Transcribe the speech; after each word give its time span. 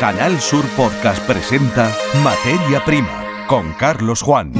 Canal 0.00 0.40
Sur 0.40 0.64
Podcast 0.78 1.22
presenta 1.26 1.94
Materia 2.24 2.82
Prima 2.82 3.44
con 3.46 3.74
Carlos 3.74 4.22
Juan. 4.22 4.50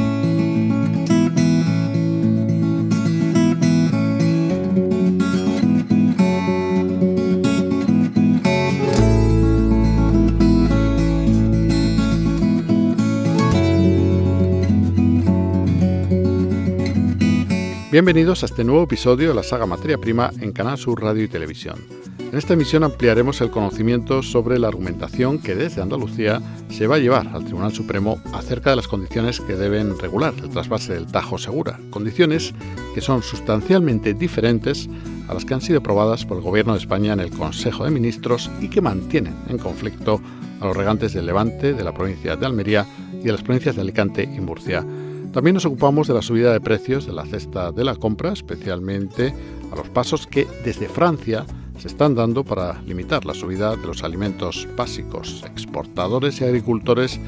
Bienvenidos 17.90 18.42
a 18.42 18.46
este 18.46 18.62
nuevo 18.62 18.82
episodio 18.82 19.30
de 19.30 19.34
la 19.34 19.42
saga 19.42 19.64
Materia 19.64 19.96
Prima 19.96 20.30
en 20.38 20.52
Canal 20.52 20.76
Sur 20.76 21.02
Radio 21.02 21.24
y 21.24 21.28
Televisión. 21.28 21.99
En 22.30 22.38
esta 22.38 22.54
emisión 22.54 22.84
ampliaremos 22.84 23.40
el 23.40 23.50
conocimiento 23.50 24.22
sobre 24.22 24.60
la 24.60 24.68
argumentación 24.68 25.40
que 25.40 25.56
desde 25.56 25.82
Andalucía 25.82 26.40
se 26.68 26.86
va 26.86 26.94
a 26.94 26.98
llevar 27.00 27.26
al 27.26 27.44
Tribunal 27.44 27.72
Supremo 27.72 28.20
acerca 28.32 28.70
de 28.70 28.76
las 28.76 28.86
condiciones 28.86 29.40
que 29.40 29.56
deben 29.56 29.98
regular 29.98 30.32
el 30.40 30.48
trasvase 30.48 30.94
del 30.94 31.06
Tajo 31.06 31.38
Segura, 31.38 31.80
condiciones 31.90 32.54
que 32.94 33.00
son 33.00 33.24
sustancialmente 33.24 34.14
diferentes 34.14 34.88
a 35.26 35.34
las 35.34 35.44
que 35.44 35.54
han 35.54 35.60
sido 35.60 35.80
aprobadas 35.80 36.24
por 36.24 36.36
el 36.36 36.44
Gobierno 36.44 36.74
de 36.74 36.78
España 36.78 37.14
en 37.14 37.20
el 37.20 37.30
Consejo 37.30 37.84
de 37.84 37.90
Ministros 37.90 38.48
y 38.60 38.68
que 38.68 38.80
mantienen 38.80 39.34
en 39.48 39.58
conflicto 39.58 40.20
a 40.60 40.66
los 40.66 40.76
regantes 40.76 41.12
del 41.12 41.26
Levante, 41.26 41.74
de 41.74 41.82
la 41.82 41.92
provincia 41.92 42.36
de 42.36 42.46
Almería 42.46 42.86
y 43.12 43.24
de 43.24 43.32
las 43.32 43.42
provincias 43.42 43.74
de 43.74 43.82
Alicante 43.82 44.22
y 44.22 44.38
Murcia. 44.38 44.86
También 45.32 45.54
nos 45.54 45.64
ocupamos 45.64 46.06
de 46.06 46.14
la 46.14 46.22
subida 46.22 46.52
de 46.52 46.60
precios 46.60 47.06
de 47.06 47.12
la 47.12 47.26
cesta 47.26 47.72
de 47.72 47.82
la 47.82 47.96
compra, 47.96 48.32
especialmente 48.32 49.34
a 49.72 49.74
los 49.74 49.88
pasos 49.88 50.28
que 50.28 50.46
desde 50.64 50.88
Francia 50.88 51.44
se 51.80 51.88
están 51.88 52.14
dando 52.14 52.44
para 52.44 52.82
limitar 52.82 53.24
la 53.24 53.32
subida 53.32 53.74
de 53.74 53.86
los 53.86 54.04
alimentos 54.04 54.68
básicos. 54.76 55.42
Exportadores 55.46 56.40
y 56.40 56.44
agricultores 56.44 57.18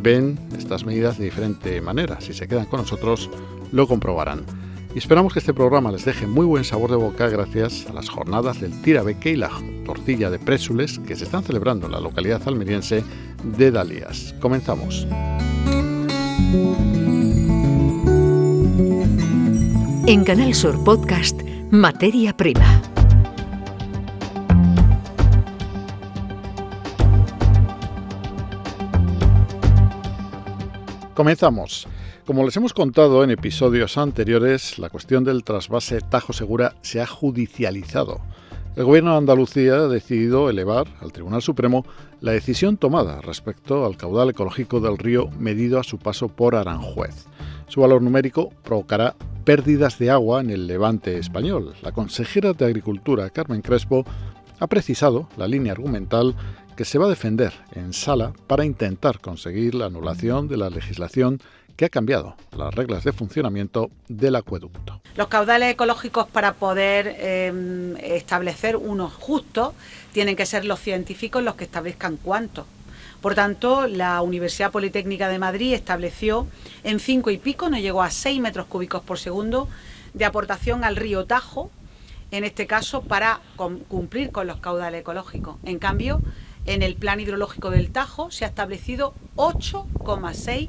ven 0.00 0.38
estas 0.56 0.86
medidas 0.86 1.18
de 1.18 1.24
diferente 1.24 1.80
manera. 1.80 2.20
Si 2.20 2.32
se 2.32 2.46
quedan 2.46 2.66
con 2.66 2.80
nosotros, 2.80 3.28
lo 3.72 3.88
comprobarán. 3.88 4.44
Y 4.94 4.98
esperamos 4.98 5.32
que 5.32 5.40
este 5.40 5.52
programa 5.52 5.90
les 5.90 6.04
deje 6.04 6.26
muy 6.26 6.46
buen 6.46 6.64
sabor 6.64 6.90
de 6.90 6.96
boca 6.96 7.28
gracias 7.28 7.86
a 7.90 7.92
las 7.92 8.08
jornadas 8.08 8.60
del 8.60 8.80
tirabeque 8.80 9.32
y 9.32 9.36
la 9.36 9.50
tortilla 9.84 10.30
de 10.30 10.38
présules 10.38 11.00
que 11.00 11.16
se 11.16 11.24
están 11.24 11.42
celebrando 11.42 11.86
en 11.86 11.92
la 11.92 12.00
localidad 12.00 12.40
almeriense 12.46 13.02
de 13.42 13.70
Dalías. 13.72 14.34
Comenzamos. 14.40 15.06
En 20.06 20.22
Canal 20.22 20.54
Sur 20.54 20.82
Podcast, 20.84 21.42
Materia 21.72 22.36
Prima. 22.36 22.95
Comenzamos. 31.16 31.88
Como 32.26 32.44
les 32.44 32.54
hemos 32.58 32.74
contado 32.74 33.24
en 33.24 33.30
episodios 33.30 33.96
anteriores, 33.96 34.78
la 34.78 34.90
cuestión 34.90 35.24
del 35.24 35.44
trasvase 35.44 36.02
Tajo 36.02 36.34
Segura 36.34 36.74
se 36.82 37.00
ha 37.00 37.06
judicializado. 37.06 38.20
El 38.76 38.84
gobierno 38.84 39.12
de 39.12 39.16
Andalucía 39.16 39.76
ha 39.76 39.88
decidido 39.88 40.50
elevar 40.50 40.86
al 41.00 41.12
Tribunal 41.12 41.40
Supremo 41.40 41.86
la 42.20 42.32
decisión 42.32 42.76
tomada 42.76 43.22
respecto 43.22 43.86
al 43.86 43.96
caudal 43.96 44.28
ecológico 44.28 44.78
del 44.80 44.98
río 44.98 45.30
medido 45.38 45.80
a 45.80 45.84
su 45.84 45.96
paso 45.96 46.28
por 46.28 46.54
Aranjuez. 46.54 47.24
Su 47.68 47.80
valor 47.80 48.02
numérico 48.02 48.50
provocará 48.62 49.16
pérdidas 49.44 49.98
de 49.98 50.10
agua 50.10 50.42
en 50.42 50.50
el 50.50 50.66
levante 50.66 51.16
español. 51.16 51.72
La 51.80 51.92
consejera 51.92 52.52
de 52.52 52.66
Agricultura, 52.66 53.30
Carmen 53.30 53.62
Crespo, 53.62 54.04
ha 54.60 54.66
precisado 54.66 55.30
la 55.38 55.48
línea 55.48 55.72
argumental 55.72 56.34
que 56.76 56.84
se 56.84 56.98
va 56.98 57.06
a 57.06 57.08
defender 57.08 57.52
en 57.72 57.92
sala 57.92 58.32
para 58.46 58.64
intentar 58.64 59.20
conseguir 59.20 59.74
la 59.74 59.86
anulación 59.86 60.46
de 60.46 60.58
la 60.58 60.70
legislación 60.70 61.40
que 61.76 61.86
ha 61.86 61.88
cambiado 61.88 62.36
las 62.56 62.74
reglas 62.74 63.04
de 63.04 63.12
funcionamiento 63.12 63.90
del 64.08 64.36
acueducto. 64.36 65.00
Los 65.16 65.28
caudales 65.28 65.72
ecológicos 65.72 66.26
para 66.26 66.54
poder 66.54 67.16
eh, 67.18 67.94
establecer 68.02 68.76
unos 68.76 69.12
justos 69.14 69.74
tienen 70.12 70.36
que 70.36 70.46
ser 70.46 70.64
los 70.64 70.80
científicos 70.80 71.42
los 71.42 71.54
que 71.54 71.64
establezcan 71.64 72.16
cuántos. 72.16 72.66
Por 73.20 73.34
tanto, 73.34 73.88
la 73.88 74.20
Universidad 74.22 74.70
Politécnica 74.70 75.28
de 75.28 75.38
Madrid 75.38 75.74
estableció 75.74 76.46
en 76.84 77.00
cinco 77.00 77.30
y 77.30 77.38
pico, 77.38 77.68
no 77.68 77.78
llegó 77.78 78.02
a 78.02 78.10
6 78.10 78.40
metros 78.40 78.66
cúbicos 78.66 79.02
por 79.02 79.18
segundo, 79.18 79.68
de 80.14 80.24
aportación 80.24 80.84
al 80.84 80.96
río 80.96 81.24
Tajo, 81.26 81.70
en 82.30 82.44
este 82.44 82.66
caso 82.66 83.02
para 83.02 83.40
cumplir 83.88 84.30
con 84.32 84.46
los 84.46 84.58
caudales 84.58 85.00
ecológicos. 85.00 85.56
En 85.64 85.78
cambio, 85.78 86.20
en 86.66 86.82
el 86.82 86.96
plan 86.96 87.20
hidrológico 87.20 87.70
del 87.70 87.90
Tajo 87.90 88.30
se 88.30 88.44
ha 88.44 88.48
establecido 88.48 89.14
8,6 89.36 90.68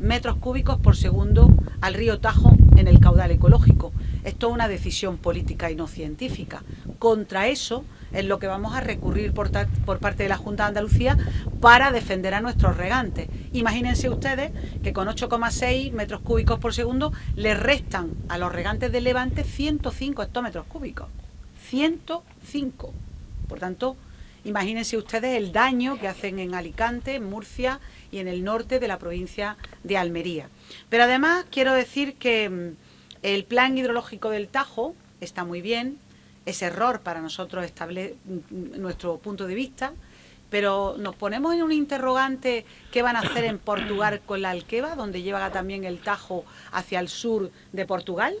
metros 0.00 0.36
cúbicos 0.36 0.78
por 0.78 0.96
segundo 0.96 1.52
al 1.80 1.94
río 1.94 2.20
Tajo 2.20 2.52
en 2.76 2.88
el 2.88 3.00
caudal 3.00 3.30
ecológico. 3.30 3.92
Esto 4.24 4.48
es 4.48 4.54
una 4.54 4.68
decisión 4.68 5.18
política 5.18 5.70
y 5.70 5.76
no 5.76 5.86
científica. 5.86 6.62
Contra 6.98 7.48
eso 7.48 7.84
es 8.12 8.24
lo 8.24 8.38
que 8.38 8.46
vamos 8.46 8.74
a 8.74 8.80
recurrir 8.80 9.32
por, 9.32 9.50
parte 9.50 10.22
de 10.22 10.28
la 10.28 10.36
Junta 10.36 10.64
de 10.64 10.68
Andalucía 10.68 11.18
para 11.60 11.90
defender 11.90 12.34
a 12.34 12.40
nuestros 12.40 12.76
regantes. 12.76 13.28
Imagínense 13.52 14.08
ustedes 14.08 14.52
que 14.82 14.92
con 14.92 15.08
8,6 15.08 15.92
metros 15.92 16.20
cúbicos 16.20 16.58
por 16.58 16.72
segundo 16.72 17.12
le 17.34 17.54
restan 17.54 18.10
a 18.28 18.38
los 18.38 18.52
regantes 18.52 18.92
del 18.92 19.04
Levante 19.04 19.44
105 19.44 20.22
hectómetros 20.22 20.66
cúbicos. 20.66 21.08
105. 21.68 22.92
Por 23.48 23.58
tanto, 23.58 23.96
Imagínense 24.46 24.96
ustedes 24.96 25.36
el 25.36 25.50
daño 25.50 25.98
que 25.98 26.06
hacen 26.06 26.38
en 26.38 26.54
Alicante, 26.54 27.16
en 27.16 27.28
Murcia 27.28 27.80
y 28.12 28.18
en 28.18 28.28
el 28.28 28.44
norte 28.44 28.78
de 28.78 28.86
la 28.86 28.96
provincia 28.96 29.56
de 29.82 29.96
Almería. 29.96 30.48
Pero 30.88 31.02
además 31.02 31.46
quiero 31.50 31.72
decir 31.72 32.14
que 32.14 32.48
mm, 32.48 32.76
el 33.22 33.44
plan 33.44 33.76
hidrológico 33.76 34.30
del 34.30 34.46
Tajo 34.46 34.94
está 35.20 35.44
muy 35.44 35.62
bien, 35.62 35.98
es 36.44 36.62
error 36.62 37.00
para 37.00 37.20
nosotros 37.20 37.66
mm, 37.68 38.80
nuestro 38.80 39.18
punto 39.18 39.48
de 39.48 39.56
vista, 39.56 39.94
pero 40.48 40.94
nos 40.96 41.16
ponemos 41.16 41.52
en 41.52 41.64
un 41.64 41.72
interrogante 41.72 42.64
qué 42.92 43.02
van 43.02 43.16
a 43.16 43.22
hacer 43.22 43.46
en 43.46 43.58
Portugal 43.58 44.20
con 44.24 44.42
la 44.42 44.50
Alqueva, 44.50 44.94
donde 44.94 45.22
lleva 45.22 45.50
también 45.50 45.82
el 45.82 45.98
Tajo 45.98 46.44
hacia 46.70 47.00
el 47.00 47.08
sur 47.08 47.50
de 47.72 47.84
Portugal 47.84 48.36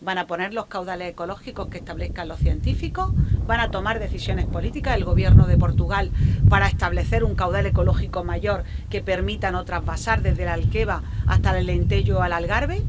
van 0.00 0.18
a 0.18 0.26
poner 0.26 0.54
los 0.54 0.66
caudales 0.66 1.10
ecológicos 1.10 1.68
que 1.68 1.78
establezcan 1.78 2.28
los 2.28 2.38
científicos, 2.38 3.12
van 3.46 3.60
a 3.60 3.70
tomar 3.70 3.98
decisiones 3.98 4.46
políticas 4.46 4.96
el 4.96 5.04
gobierno 5.04 5.46
de 5.46 5.58
Portugal 5.58 6.10
para 6.48 6.68
establecer 6.68 7.22
un 7.24 7.34
caudal 7.34 7.66
ecológico 7.66 8.24
mayor 8.24 8.64
que 8.88 9.02
permita 9.02 9.50
no 9.50 9.64
trasvasar 9.64 10.22
desde 10.22 10.44
la 10.44 10.54
Alqueva 10.54 11.02
hasta 11.26 11.58
el 11.58 11.66
Lentello 11.66 12.22
al 12.22 12.32
Algarve. 12.32 12.82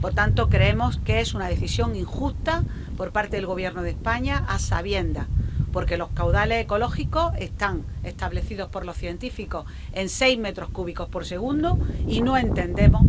Por 0.00 0.12
tanto, 0.12 0.48
creemos 0.48 0.98
que 0.98 1.20
es 1.20 1.34
una 1.34 1.48
decisión 1.48 1.96
injusta 1.96 2.64
por 2.96 3.12
parte 3.12 3.36
del 3.36 3.46
gobierno 3.46 3.82
de 3.82 3.90
España 3.90 4.44
a 4.48 4.58
sabienda, 4.58 5.28
porque 5.72 5.96
los 5.96 6.10
caudales 6.10 6.62
ecológicos 6.62 7.32
están 7.38 7.82
establecidos 8.02 8.68
por 8.68 8.84
los 8.84 8.96
científicos 8.96 9.64
en 9.92 10.08
6 10.08 10.38
metros 10.38 10.68
cúbicos 10.70 11.08
por 11.08 11.24
segundo 11.24 11.78
y 12.06 12.20
no 12.20 12.36
entendemos 12.36 13.02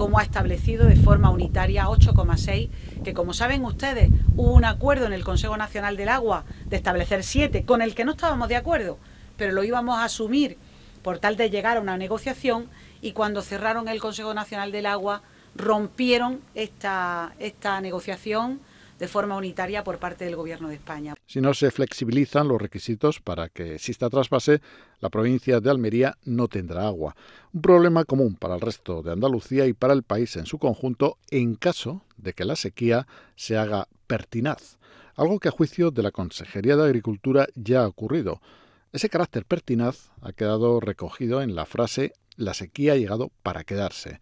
como 0.00 0.18
ha 0.18 0.22
establecido 0.22 0.86
de 0.86 0.96
forma 0.96 1.28
unitaria 1.28 1.84
8,6, 1.84 2.70
que 3.04 3.12
como 3.12 3.34
saben 3.34 3.66
ustedes, 3.66 4.08
hubo 4.34 4.54
un 4.54 4.64
acuerdo 4.64 5.04
en 5.04 5.12
el 5.12 5.24
Consejo 5.24 5.58
Nacional 5.58 5.98
del 5.98 6.08
Agua 6.08 6.46
de 6.64 6.76
establecer 6.76 7.22
7, 7.22 7.66
con 7.66 7.82
el 7.82 7.94
que 7.94 8.06
no 8.06 8.12
estábamos 8.12 8.48
de 8.48 8.56
acuerdo, 8.56 8.96
pero 9.36 9.52
lo 9.52 9.62
íbamos 9.62 9.98
a 9.98 10.04
asumir 10.04 10.56
por 11.02 11.18
tal 11.18 11.36
de 11.36 11.50
llegar 11.50 11.76
a 11.76 11.82
una 11.82 11.98
negociación 11.98 12.70
y 13.02 13.12
cuando 13.12 13.42
cerraron 13.42 13.88
el 13.88 14.00
Consejo 14.00 14.32
Nacional 14.32 14.72
del 14.72 14.86
Agua 14.86 15.20
rompieron 15.54 16.40
esta, 16.54 17.34
esta 17.38 17.82
negociación 17.82 18.60
de 19.00 19.08
forma 19.08 19.36
unitaria 19.36 19.82
por 19.82 19.98
parte 19.98 20.26
del 20.26 20.36
Gobierno 20.36 20.68
de 20.68 20.74
España. 20.74 21.14
Si 21.26 21.40
no 21.40 21.54
se 21.54 21.70
flexibilizan 21.70 22.46
los 22.46 22.60
requisitos 22.60 23.18
para 23.18 23.48
que 23.48 23.74
exista 23.74 24.10
trasvase, 24.10 24.60
la 25.00 25.08
provincia 25.08 25.60
de 25.60 25.70
Almería 25.70 26.18
no 26.24 26.46
tendrá 26.48 26.86
agua. 26.86 27.16
Un 27.52 27.62
problema 27.62 28.04
común 28.04 28.36
para 28.36 28.54
el 28.54 28.60
resto 28.60 29.02
de 29.02 29.12
Andalucía 29.12 29.66
y 29.66 29.72
para 29.72 29.94
el 29.94 30.02
país 30.02 30.36
en 30.36 30.44
su 30.44 30.58
conjunto 30.58 31.16
en 31.30 31.54
caso 31.54 32.02
de 32.18 32.34
que 32.34 32.44
la 32.44 32.56
sequía 32.56 33.06
se 33.36 33.56
haga 33.56 33.88
pertinaz, 34.06 34.78
algo 35.16 35.40
que 35.40 35.48
a 35.48 35.52
juicio 35.52 35.90
de 35.90 36.02
la 36.02 36.10
Consejería 36.10 36.76
de 36.76 36.84
Agricultura 36.84 37.48
ya 37.54 37.84
ha 37.84 37.88
ocurrido. 37.88 38.42
Ese 38.92 39.08
carácter 39.08 39.46
pertinaz 39.46 40.10
ha 40.20 40.32
quedado 40.32 40.78
recogido 40.78 41.42
en 41.42 41.54
la 41.54 41.64
frase 41.64 42.12
la 42.36 42.54
sequía 42.54 42.94
ha 42.94 42.96
llegado 42.96 43.30
para 43.42 43.64
quedarse. 43.64 44.20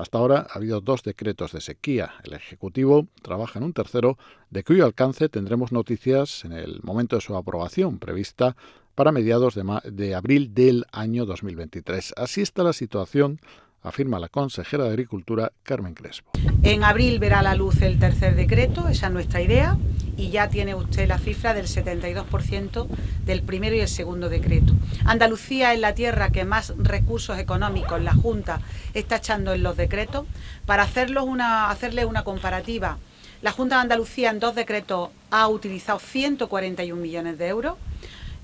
Hasta 0.00 0.18
ahora 0.18 0.46
ha 0.48 0.56
habido 0.56 0.80
dos 0.80 1.02
decretos 1.02 1.52
de 1.52 1.60
sequía. 1.60 2.14
El 2.24 2.32
Ejecutivo 2.32 3.06
trabaja 3.22 3.58
en 3.58 3.64
un 3.64 3.72
tercero, 3.72 4.18
de 4.50 4.64
cuyo 4.64 4.84
alcance 4.84 5.28
tendremos 5.28 5.72
noticias 5.72 6.44
en 6.44 6.52
el 6.52 6.80
momento 6.82 7.16
de 7.16 7.22
su 7.22 7.36
aprobación, 7.36 7.98
prevista 7.98 8.56
para 8.94 9.12
mediados 9.12 9.54
de, 9.54 9.64
de 9.90 10.14
abril 10.14 10.54
del 10.54 10.86
año 10.92 11.26
2023. 11.26 12.14
Así 12.16 12.40
está 12.40 12.62
la 12.62 12.72
situación 12.72 13.40
afirma 13.82 14.18
la 14.18 14.28
consejera 14.28 14.84
de 14.84 14.90
Agricultura, 14.90 15.52
Carmen 15.62 15.94
Crespo. 15.94 16.32
En 16.62 16.84
abril 16.84 17.18
verá 17.18 17.42
la 17.42 17.54
luz 17.54 17.80
el 17.82 17.98
tercer 17.98 18.34
decreto, 18.34 18.88
esa 18.88 19.06
es 19.06 19.12
nuestra 19.12 19.40
idea, 19.40 19.78
y 20.16 20.30
ya 20.30 20.48
tiene 20.48 20.74
usted 20.74 21.08
la 21.08 21.18
cifra 21.18 21.54
del 21.54 21.66
72% 21.66 22.86
del 23.24 23.42
primero 23.42 23.74
y 23.74 23.80
el 23.80 23.88
segundo 23.88 24.28
decreto. 24.28 24.74
Andalucía 25.06 25.72
es 25.72 25.80
la 25.80 25.94
tierra 25.94 26.30
que 26.30 26.44
más 26.44 26.74
recursos 26.76 27.38
económicos 27.38 28.02
la 28.02 28.14
Junta 28.14 28.60
está 28.92 29.16
echando 29.16 29.54
en 29.54 29.62
los 29.62 29.76
decretos. 29.76 30.26
Para 30.66 30.82
hacerlos 30.82 31.24
una, 31.24 31.70
hacerle 31.70 32.04
una 32.04 32.22
comparativa, 32.22 32.98
la 33.40 33.52
Junta 33.52 33.76
de 33.76 33.82
Andalucía 33.82 34.30
en 34.30 34.40
dos 34.40 34.54
decretos 34.54 35.08
ha 35.30 35.48
utilizado 35.48 35.98
141 35.98 37.00
millones 37.00 37.38
de 37.38 37.48
euros 37.48 37.76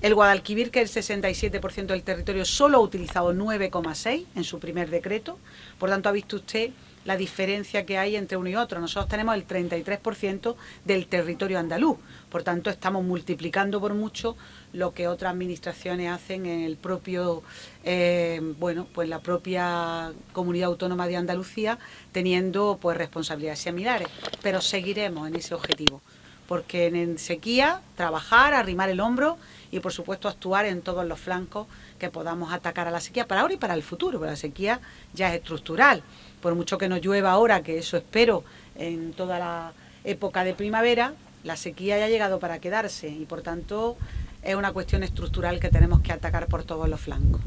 el 0.01 0.13
Guadalquivir, 0.13 0.69
que 0.69 0.81
es 0.81 0.95
el 0.95 1.21
67% 1.21 1.87
del 1.87 2.03
territorio, 2.03 2.45
solo 2.45 2.77
ha 2.77 2.81
utilizado 2.81 3.33
9,6 3.33 4.25
en 4.35 4.43
su 4.43 4.59
primer 4.59 4.89
decreto. 4.89 5.39
Por 5.79 5.89
tanto, 5.89 6.09
ha 6.09 6.11
visto 6.11 6.35
usted 6.35 6.71
la 7.07 7.15
diferencia 7.15 7.85
que 7.85 7.97
hay 7.97 8.17
entre 8.17 8.37
uno 8.37 8.49
y 8.49 8.55
otro. 8.55 8.79
Nosotros 8.81 9.07
tenemos 9.07 9.33
el 9.33 9.47
33% 9.47 10.55
del 10.83 11.07
territorio 11.07 11.57
andaluz. 11.57 11.97
Por 12.29 12.43
tanto, 12.43 12.69
estamos 12.69 13.03
multiplicando 13.03 13.79
por 13.79 13.93
mucho 13.93 14.35
lo 14.73 14.93
que 14.93 15.07
otras 15.07 15.31
administraciones 15.31 16.11
hacen 16.11 16.45
en 16.45 16.65
el 16.65 16.75
propio, 16.75 17.43
eh, 17.85 18.41
bueno, 18.59 18.87
pues 18.93 19.07
la 19.07 19.19
propia 19.19 20.11
comunidad 20.33 20.67
autónoma 20.67 21.07
de 21.07 21.15
Andalucía, 21.15 21.79
teniendo 22.11 22.77
pues 22.79 22.97
responsabilidades 22.97 23.59
similares. 23.59 24.09
Pero 24.43 24.59
seguiremos 24.61 25.29
en 25.29 25.37
ese 25.37 25.55
objetivo 25.55 26.01
porque 26.47 26.87
en 26.87 27.17
sequía 27.17 27.81
trabajar, 27.95 28.53
arrimar 28.53 28.89
el 28.89 28.99
hombro 29.01 29.37
y 29.71 29.79
por 29.79 29.91
supuesto 29.91 30.27
actuar 30.27 30.65
en 30.65 30.81
todos 30.81 31.05
los 31.05 31.19
flancos 31.19 31.67
que 31.99 32.09
podamos 32.09 32.53
atacar 32.53 32.87
a 32.87 32.91
la 32.91 32.99
sequía 32.99 33.27
para 33.27 33.41
ahora 33.41 33.53
y 33.53 33.57
para 33.57 33.73
el 33.73 33.83
futuro, 33.83 34.19
porque 34.19 34.31
la 34.31 34.37
sequía 34.37 34.79
ya 35.13 35.29
es 35.29 35.35
estructural. 35.39 36.03
Por 36.41 36.55
mucho 36.55 36.77
que 36.77 36.89
no 36.89 36.97
llueva 36.97 37.31
ahora, 37.31 37.63
que 37.63 37.77
eso 37.77 37.97
espero 37.97 38.43
en 38.75 39.13
toda 39.13 39.39
la 39.39 39.73
época 40.03 40.43
de 40.43 40.53
primavera, 40.53 41.13
la 41.43 41.55
sequía 41.55 41.97
ya 41.97 42.05
ha 42.05 42.09
llegado 42.09 42.39
para 42.39 42.59
quedarse 42.59 43.09
y 43.09 43.25
por 43.25 43.41
tanto 43.41 43.97
es 44.41 44.55
una 44.55 44.71
cuestión 44.71 45.03
estructural 45.03 45.59
que 45.59 45.69
tenemos 45.69 46.01
que 46.01 46.13
atacar 46.13 46.47
por 46.47 46.63
todos 46.63 46.87
los 46.87 46.99
flancos. 47.01 47.41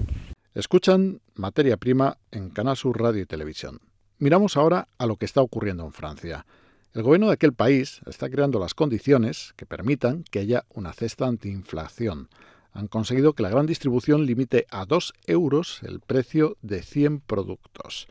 Escuchan 0.54 1.20
Materia 1.34 1.76
Prima 1.76 2.18
en 2.30 2.50
Canal 2.50 2.76
Sur 2.76 3.00
Radio 3.00 3.22
y 3.22 3.26
Televisión. 3.26 3.80
Miramos 4.18 4.56
ahora 4.56 4.88
a 4.98 5.06
lo 5.06 5.16
que 5.16 5.24
está 5.24 5.40
ocurriendo 5.40 5.84
en 5.84 5.92
Francia. 5.92 6.44
El 6.92 7.04
gobierno 7.04 7.28
de 7.28 7.34
aquel 7.34 7.52
país 7.52 8.00
está 8.06 8.28
creando 8.28 8.58
las 8.58 8.74
condiciones 8.74 9.54
que 9.56 9.64
permitan 9.64 10.24
que 10.24 10.40
haya 10.40 10.64
una 10.70 10.92
cesta 10.92 11.26
antiinflación. 11.26 12.28
Han 12.72 12.88
conseguido 12.88 13.32
que 13.32 13.44
la 13.44 13.48
gran 13.48 13.66
distribución 13.66 14.26
limite 14.26 14.66
a 14.70 14.86
2 14.86 15.12
euros 15.28 15.84
el 15.84 16.00
precio 16.00 16.56
de 16.62 16.82
100 16.82 17.20
productos. 17.20 18.08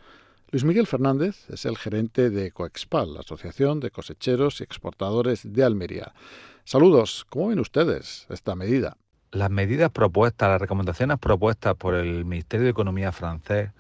Luis 0.50 0.64
Miguel 0.64 0.88
Fernández 0.88 1.50
es 1.50 1.66
el 1.66 1.78
gerente 1.78 2.30
de 2.30 2.52
Coexpal, 2.52 3.16
la 3.16 3.20
Asociación 3.20 3.82
de 3.82 3.92
Cosecheros 3.92 4.62
y 4.62 4.64
Exportadores 4.64 5.42
de 5.44 5.62
Almería. 5.66 6.14
Saludos, 6.64 7.26
¿cómo 7.30 7.50
ven 7.50 7.60
ustedes 7.60 8.28
esta 8.30 8.56
medida? 8.56 8.96
Las 9.32 9.52
medidas 9.52 9.92
propuestas, 9.92 10.48
las 10.48 10.62
recomendaciones 10.62 11.20
propuestas 11.20 11.76
por 11.76 11.96
el 11.96 12.24
Ministerio 12.24 12.64
de 12.64 12.72
Economía 12.72 13.12
francés 13.12 13.72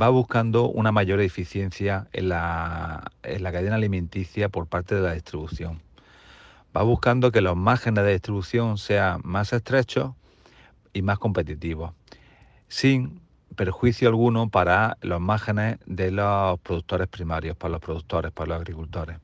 va 0.00 0.08
buscando 0.08 0.68
una 0.68 0.92
mayor 0.92 1.20
eficiencia 1.20 2.08
en 2.12 2.30
la, 2.30 3.12
cadena 3.22 3.76
alimenticia 3.76 4.48
por 4.48 4.66
parte 4.66 4.94
de 4.94 5.02
la 5.02 5.12
distribución. 5.12 5.80
Va 6.76 6.82
buscando 6.82 7.30
que 7.32 7.42
los 7.42 7.56
márgenes 7.56 8.04
de 8.04 8.12
distribución 8.12 8.78
sean 8.78 9.20
más 9.24 9.52
estrechos 9.52 10.12
y 10.94 11.02
más 11.02 11.18
competitivos, 11.18 11.92
sin 12.68 13.20
perjuicio 13.54 14.08
alguno 14.08 14.48
para 14.48 14.96
los 15.02 15.20
márgenes 15.20 15.78
de 15.84 16.10
los 16.10 16.58
productores 16.60 17.08
primarios, 17.08 17.56
para 17.56 17.72
los 17.72 17.80
productores, 17.80 18.32
para 18.32 18.48
los 18.48 18.56
agricultores. 18.56 19.18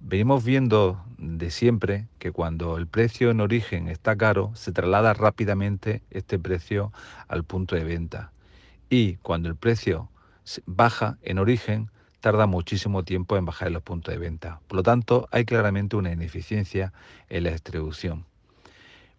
Venimos 0.00 0.44
viendo 0.44 1.02
de 1.16 1.50
siempre 1.50 2.08
que 2.18 2.32
cuando 2.32 2.76
el 2.76 2.86
precio 2.88 3.30
en 3.30 3.40
origen 3.40 3.88
está 3.88 4.16
caro, 4.16 4.50
se 4.54 4.72
traslada 4.72 5.14
rápidamente 5.14 6.02
este 6.10 6.38
precio 6.38 6.92
al 7.28 7.44
punto 7.44 7.76
de 7.76 7.84
venta 7.84 8.32
y 8.90 9.16
cuando 9.16 9.48
el 9.48 9.56
precio 9.56 10.08
baja 10.66 11.18
en 11.22 11.38
origen, 11.38 11.90
tarda 12.20 12.46
muchísimo 12.46 13.04
tiempo 13.04 13.36
en 13.36 13.44
bajar 13.44 13.68
en 13.68 13.74
los 13.74 13.82
puntos 13.82 14.12
de 14.12 14.18
venta. 14.18 14.60
Por 14.68 14.76
lo 14.76 14.82
tanto, 14.82 15.28
hay 15.30 15.44
claramente 15.44 15.96
una 15.96 16.12
ineficiencia 16.12 16.92
en 17.28 17.44
la 17.44 17.50
distribución. 17.50 18.24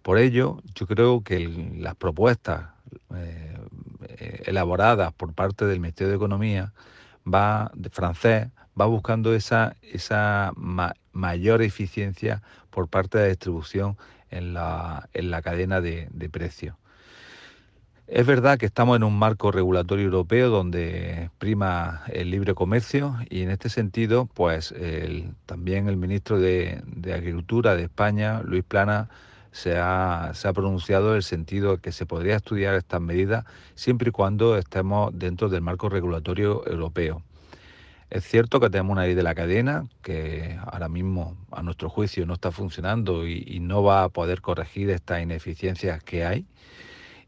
Por 0.01 0.17
ello, 0.17 0.61
yo 0.73 0.87
creo 0.87 1.21
que 1.21 1.47
las 1.77 1.95
propuestas 1.95 2.69
eh, 3.13 3.57
elaboradas 4.45 5.13
por 5.13 5.33
parte 5.33 5.65
del 5.65 5.79
Ministerio 5.79 6.11
de 6.11 6.15
Economía 6.15 6.73
va 7.25 7.71
de 7.75 7.89
francés 7.89 8.47
va 8.79 8.85
buscando 8.85 9.33
esa, 9.33 9.75
esa 9.81 10.51
mayor 11.11 11.61
eficiencia 11.61 12.43
por 12.69 12.87
parte 12.87 13.17
de 13.17 13.23
la 13.23 13.29
distribución 13.29 13.97
en 14.29 14.53
la, 14.53 15.09
en 15.13 15.31
la 15.31 15.41
cadena 15.41 15.81
de, 15.81 16.07
de 16.11 16.29
precios. 16.29 16.75
Es 18.07 18.25
verdad 18.25 18.57
que 18.57 18.65
estamos 18.65 18.95
en 18.95 19.03
un 19.03 19.19
marco 19.19 19.51
regulatorio 19.51 20.05
europeo 20.05 20.49
donde 20.49 21.29
prima 21.39 22.03
el 22.07 22.31
libre 22.31 22.53
comercio 22.53 23.17
y 23.29 23.41
en 23.41 23.51
este 23.51 23.67
sentido, 23.67 24.29
pues 24.33 24.73
también 25.45 25.89
el 25.89 25.97
ministro 25.97 26.39
de, 26.39 26.81
Agricultura 27.13 27.75
de 27.75 27.83
España, 27.83 28.41
Luis 28.43 28.63
Plana, 28.63 29.09
se 29.51 29.77
ha, 29.77 30.31
pronunciado 30.55 31.09
en 31.11 31.15
el 31.17 31.23
sentido 31.23 31.73
de 31.75 31.81
que 31.81 31.91
se 31.91 32.05
podría 32.05 32.37
estudiar 32.37 32.75
estas 32.75 33.01
medidas 33.01 33.43
siempre 33.75 34.09
y 34.09 34.11
cuando 34.13 34.57
estemos 34.57 35.11
dentro 35.13 35.49
del 35.49 35.61
marco 35.61 35.89
regulatorio 35.89 36.65
europeo. 36.65 37.23
Es 38.09 38.23
cierto 38.23 38.61
que 38.61 38.69
tenemos 38.69 38.93
una 38.93 39.03
ley 39.03 39.15
de 39.15 39.23
la 39.23 39.35
cadena 39.35 39.85
que 40.01 40.57
ahora 40.65 40.87
mismo, 40.87 41.35
a 41.51 41.61
nuestro 41.61 41.89
juicio, 41.89 42.25
no 42.25 42.35
está 42.35 42.51
funcionando 42.53 43.27
y 43.27 43.59
no 43.59 43.83
va 43.83 44.03
a 44.03 44.09
poder 44.09 44.39
corregir 44.39 44.91
estas 44.91 45.21
ineficiencias 45.21 46.01
que 46.03 46.23
hay 46.23 46.45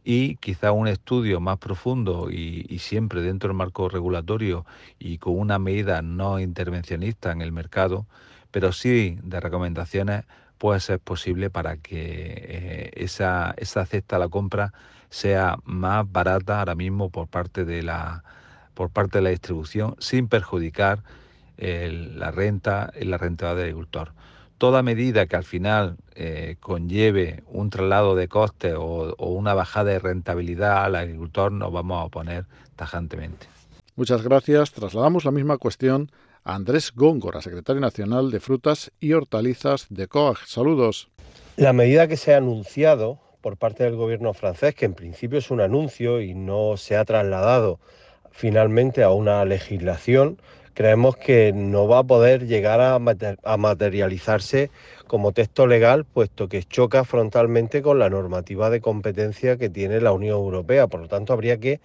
y 0.03 0.35
quizá 0.37 0.71
un 0.71 0.87
estudio 0.87 1.39
más 1.39 1.57
profundo 1.57 2.29
y, 2.31 2.79
siempre 2.79 3.21
dentro 3.21 3.49
del 3.49 3.57
marco 3.57 3.89
regulatorio 3.89 4.65
y 4.97 5.17
con 5.17 5.37
una 5.37 5.59
medida 5.59 6.01
no 6.01 6.39
intervencionista 6.39 7.31
en 7.31 7.41
el 7.41 7.51
mercado, 7.51 8.05
pero 8.51 8.71
sí 8.71 9.17
de 9.23 9.39
recomendaciones 9.39 10.25
puede 10.57 10.79
ser 10.79 10.99
posible 10.99 11.49
para 11.49 11.77
que 11.77 11.97
eh, 11.97 12.91
esa, 12.95 13.53
esa 13.57 13.85
cesta 13.85 14.15
a 14.17 14.19
la 14.19 14.29
compra 14.29 14.73
sea 15.09 15.57
más 15.63 16.09
barata 16.11 16.59
ahora 16.59 16.75
mismo 16.75 17.09
por 17.09 17.27
parte 17.27 17.65
de 17.65 17.83
la, 17.83 18.23
por 18.73 18.89
parte 18.89 19.19
de 19.19 19.23
la 19.23 19.29
distribución 19.29 19.95
sin 19.99 20.27
perjudicar 20.27 21.03
la 21.57 22.31
renta 22.31 22.91
y 22.99 23.03
la 23.03 23.17
rentabilidad 23.17 23.57
del 23.57 23.65
agricultor 23.65 24.13
toda 24.59 24.83
medida 24.83 25.25
que 25.25 25.37
al 25.37 25.45
final 25.45 25.95
eh, 26.13 26.57
conlleve 26.59 27.43
un 27.47 27.71
traslado 27.71 28.13
de 28.15 28.27
coste 28.27 28.73
o, 28.75 29.15
una 29.17 29.55
bajada 29.55 29.91
de 29.91 29.99
rentabilidad 29.99 30.83
al 30.85 30.95
agricultor 30.95 31.51
nos 31.51 31.71
vamos 31.71 31.99
a 31.99 32.03
oponer 32.03 32.45
tajantemente. 32.75 33.47
Muchas 33.95 34.21
gracias. 34.21 34.71
Trasladamos 34.71 35.25
la 35.25 35.31
misma 35.31 35.57
cuestión 35.57 36.11
a 36.43 36.55
Andrés 36.55 36.91
Góngora, 36.93 37.41
secretario 37.41 37.81
nacional 37.81 38.31
de 38.31 38.39
Frutas 38.39 38.91
y 38.99 39.13
Hortalizas 39.13 39.87
de 39.89 40.07
COAG. 40.07 40.45
Saludos. 40.45 41.09
La 41.55 41.73
medida 41.73 42.07
que 42.07 42.17
se 42.17 42.33
ha 42.33 42.37
anunciado 42.37 43.19
por 43.41 43.57
parte 43.57 43.85
del 43.85 43.95
gobierno 43.95 44.33
francés, 44.33 44.75
que 44.75 44.85
en 44.85 44.93
principio 44.93 45.39
es 45.39 45.51
un 45.51 45.61
anuncio 45.61 46.21
y 46.21 46.33
no 46.33 46.75
se 46.77 46.97
ha 46.97 47.05
trasladado 47.05 47.79
finalmente 48.31 49.03
a 49.03 49.11
una 49.11 49.43
legislación, 49.45 50.37
creemos 50.79 51.17
que 51.17 51.51
no 51.51 51.89
va 51.89 51.99
a 51.99 52.03
poder 52.05 52.47
llegar 52.47 52.79
a, 52.79 53.57
materializarse 53.57 54.71
como 55.07 55.33
texto 55.33 55.67
legal, 55.67 56.05
puesto 56.05 56.47
que 56.47 56.63
choca 56.63 57.03
frontalmente 57.03 57.81
con 57.81 57.99
la 57.99 58.09
normativa 58.09 58.69
de 58.69 58.79
competencia 58.79 59.57
que 59.57 59.69
tiene 59.69 59.99
la 59.99 60.13
Unión 60.13 60.37
Europea. 60.37 60.87
Por 60.87 61.01
lo 61.01 61.09
tanto, 61.09 61.33
habría 61.33 61.57
que 61.57 61.81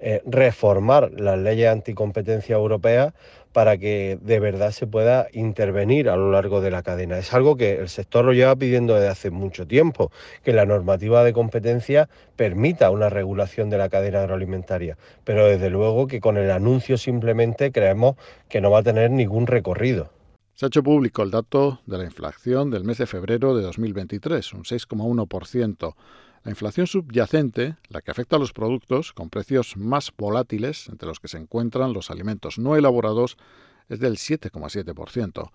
eh, 0.00 0.22
reformar 0.24 1.10
las 1.20 1.38
leyes 1.38 1.68
anticompetencia 1.68 2.56
europeas 2.56 3.12
para 3.52 3.78
que 3.78 4.18
de 4.20 4.40
verdad 4.40 4.70
se 4.70 4.86
pueda 4.86 5.28
intervenir 5.32 6.08
a 6.08 6.16
lo 6.16 6.30
largo 6.30 6.60
de 6.60 6.70
la 6.70 6.82
cadena. 6.82 7.18
Es 7.18 7.32
algo 7.32 7.56
que 7.56 7.76
el 7.76 7.88
sector 7.88 8.24
lo 8.24 8.32
lleva 8.32 8.56
pidiendo 8.56 8.94
desde 8.94 9.08
hace 9.08 9.30
mucho 9.30 9.66
tiempo, 9.66 10.10
que 10.44 10.52
la 10.52 10.66
normativa 10.66 11.24
de 11.24 11.32
competencia 11.32 12.08
permita 12.36 12.90
una 12.90 13.08
regulación 13.08 13.70
de 13.70 13.78
la 13.78 13.88
cadena 13.88 14.20
agroalimentaria, 14.20 14.96
pero 15.24 15.46
desde 15.46 15.70
luego 15.70 16.06
que 16.06 16.20
con 16.20 16.36
el 16.36 16.50
anuncio 16.50 16.98
simplemente 16.98 17.72
creemos 17.72 18.16
que 18.48 18.60
no 18.60 18.70
va 18.70 18.80
a 18.80 18.82
tener 18.82 19.10
ningún 19.10 19.46
recorrido. 19.46 20.10
Se 20.54 20.66
ha 20.66 20.68
hecho 20.68 20.82
público 20.82 21.22
el 21.22 21.30
dato 21.30 21.80
de 21.86 21.98
la 21.98 22.04
inflación 22.04 22.70
del 22.70 22.82
mes 22.82 22.98
de 22.98 23.06
febrero 23.06 23.56
de 23.56 23.62
2023, 23.62 24.54
un 24.54 24.64
6,1%. 24.64 25.94
La 26.48 26.52
inflación 26.52 26.86
subyacente, 26.86 27.76
la 27.90 28.00
que 28.00 28.10
afecta 28.10 28.36
a 28.36 28.38
los 28.38 28.54
productos 28.54 29.12
con 29.12 29.28
precios 29.28 29.76
más 29.76 30.10
volátiles, 30.16 30.88
entre 30.88 31.06
los 31.06 31.20
que 31.20 31.28
se 31.28 31.36
encuentran 31.36 31.92
los 31.92 32.10
alimentos 32.10 32.58
no 32.58 32.74
elaborados, 32.74 33.36
es 33.90 34.00
del 34.00 34.16
7,7%. 34.16 35.50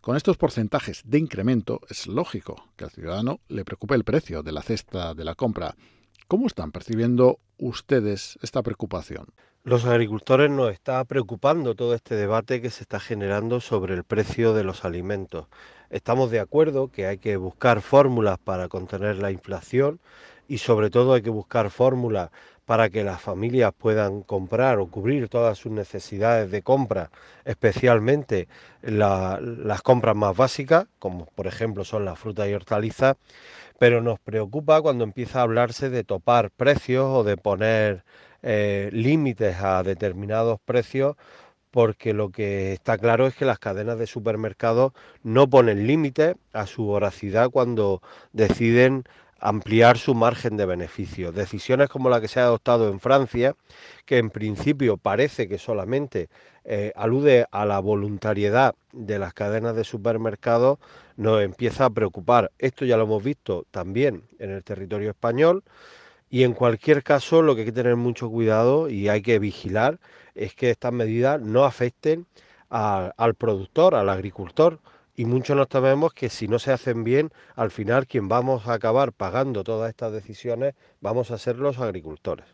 Con 0.00 0.16
estos 0.16 0.38
porcentajes 0.38 1.02
de 1.04 1.18
incremento 1.18 1.82
es 1.90 2.06
lógico 2.06 2.64
que 2.76 2.84
al 2.84 2.90
ciudadano 2.90 3.40
le 3.48 3.66
preocupe 3.66 3.94
el 3.94 4.04
precio 4.04 4.42
de 4.42 4.52
la 4.52 4.62
cesta 4.62 5.12
de 5.12 5.26
la 5.26 5.34
compra. 5.34 5.74
¿Cómo 6.28 6.46
están 6.46 6.72
percibiendo 6.72 7.40
ustedes 7.58 8.38
esta 8.40 8.62
preocupación? 8.62 9.26
Los 9.64 9.84
agricultores 9.84 10.50
nos 10.50 10.72
está 10.72 11.04
preocupando 11.04 11.74
todo 11.74 11.94
este 11.94 12.14
debate 12.14 12.62
que 12.62 12.70
se 12.70 12.84
está 12.84 13.00
generando 13.00 13.60
sobre 13.60 13.92
el 13.92 14.04
precio 14.04 14.54
de 14.54 14.64
los 14.64 14.86
alimentos. 14.86 15.48
Estamos 15.90 16.30
de 16.30 16.40
acuerdo 16.40 16.88
que 16.88 17.06
hay 17.06 17.18
que 17.18 17.36
buscar 17.36 17.82
fórmulas 17.82 18.38
para 18.38 18.68
contener 18.68 19.16
la 19.16 19.30
inflación 19.30 20.00
y 20.48 20.58
sobre 20.58 20.90
todo 20.90 21.12
hay 21.12 21.22
que 21.22 21.30
buscar 21.30 21.70
fórmulas 21.70 22.30
para 22.64 22.90
que 22.90 23.04
las 23.04 23.20
familias 23.20 23.72
puedan 23.76 24.22
comprar 24.22 24.78
o 24.78 24.88
cubrir 24.88 25.28
todas 25.28 25.56
sus 25.56 25.72
necesidades 25.72 26.50
de 26.50 26.62
compra, 26.62 27.10
especialmente 27.44 28.48
las 28.82 29.82
compras 29.82 30.16
más 30.16 30.36
básicas, 30.36 30.86
como 30.98 31.26
por 31.26 31.46
ejemplo 31.46 31.84
son 31.84 32.04
las 32.04 32.18
frutas 32.18 32.48
y 32.48 32.54
hortalizas, 32.54 33.16
pero 33.78 34.02
nos 34.02 34.18
preocupa 34.18 34.82
cuando 34.82 35.04
empieza 35.04 35.38
a 35.38 35.42
hablarse 35.42 35.88
de 35.90 36.04
topar 36.04 36.50
precios 36.50 37.06
o 37.06 37.24
de 37.24 37.36
poner 37.36 38.04
eh, 38.42 38.90
límites 38.92 39.56
a 39.62 39.82
determinados 39.82 40.58
precios 40.64 41.16
porque 41.70 42.14
lo 42.14 42.30
que 42.30 42.72
está 42.72 42.98
claro 42.98 43.26
es 43.26 43.34
que 43.34 43.44
las 43.44 43.58
cadenas 43.58 43.98
de 43.98 44.06
supermercados 44.06 44.92
no 45.22 45.48
ponen 45.48 45.86
límites 45.86 46.34
a 46.52 46.66
su 46.66 46.84
voracidad 46.84 47.50
cuando 47.50 48.02
deciden 48.32 49.04
ampliar 49.40 49.98
su 49.98 50.14
margen 50.14 50.56
de 50.56 50.66
beneficio. 50.66 51.32
Decisiones 51.32 51.88
como 51.88 52.10
la 52.10 52.20
que 52.20 52.28
se 52.28 52.40
ha 52.40 52.44
adoptado 52.44 52.88
en 52.88 53.00
Francia, 53.00 53.54
que 54.04 54.18
en 54.18 54.30
principio 54.30 54.96
parece 54.96 55.48
que 55.48 55.58
solamente 55.58 56.28
eh, 56.64 56.92
alude 56.96 57.46
a 57.50 57.64
la 57.64 57.78
voluntariedad 57.78 58.74
de 58.92 59.18
las 59.18 59.32
cadenas 59.32 59.76
de 59.76 59.84
supermercados, 59.84 60.78
nos 61.16 61.42
empieza 61.42 61.86
a 61.86 61.90
preocupar. 61.90 62.52
Esto 62.58 62.84
ya 62.84 62.96
lo 62.96 63.04
hemos 63.04 63.22
visto 63.22 63.64
también 63.70 64.24
en 64.38 64.50
el 64.50 64.64
territorio 64.64 65.10
español. 65.10 65.64
Y 66.30 66.42
en 66.44 66.52
cualquier 66.52 67.02
caso, 67.02 67.40
lo 67.42 67.54
que 67.54 67.62
hay 67.62 67.66
que 67.66 67.72
tener 67.72 67.96
mucho 67.96 68.28
cuidado 68.28 68.90
y 68.90 69.08
hay 69.08 69.22
que 69.22 69.38
vigilar 69.38 69.98
es 70.34 70.54
que 70.54 70.70
estas 70.70 70.92
medidas 70.92 71.40
no 71.40 71.64
afecten 71.64 72.26
al 72.68 73.34
productor, 73.34 73.94
al 73.94 74.10
agricultor. 74.10 74.78
Y 75.18 75.24
muchos 75.24 75.56
nos 75.56 75.68
tememos 75.68 76.14
que 76.14 76.28
si 76.28 76.46
no 76.46 76.60
se 76.60 76.70
hacen 76.70 77.02
bien, 77.02 77.32
al 77.56 77.72
final 77.72 78.06
quien 78.06 78.28
vamos 78.28 78.68
a 78.68 78.74
acabar 78.74 79.12
pagando 79.12 79.64
todas 79.64 79.88
estas 79.88 80.12
decisiones 80.12 80.76
vamos 81.00 81.32
a 81.32 81.38
ser 81.38 81.56
los 81.56 81.80
agricultores. 81.80 82.46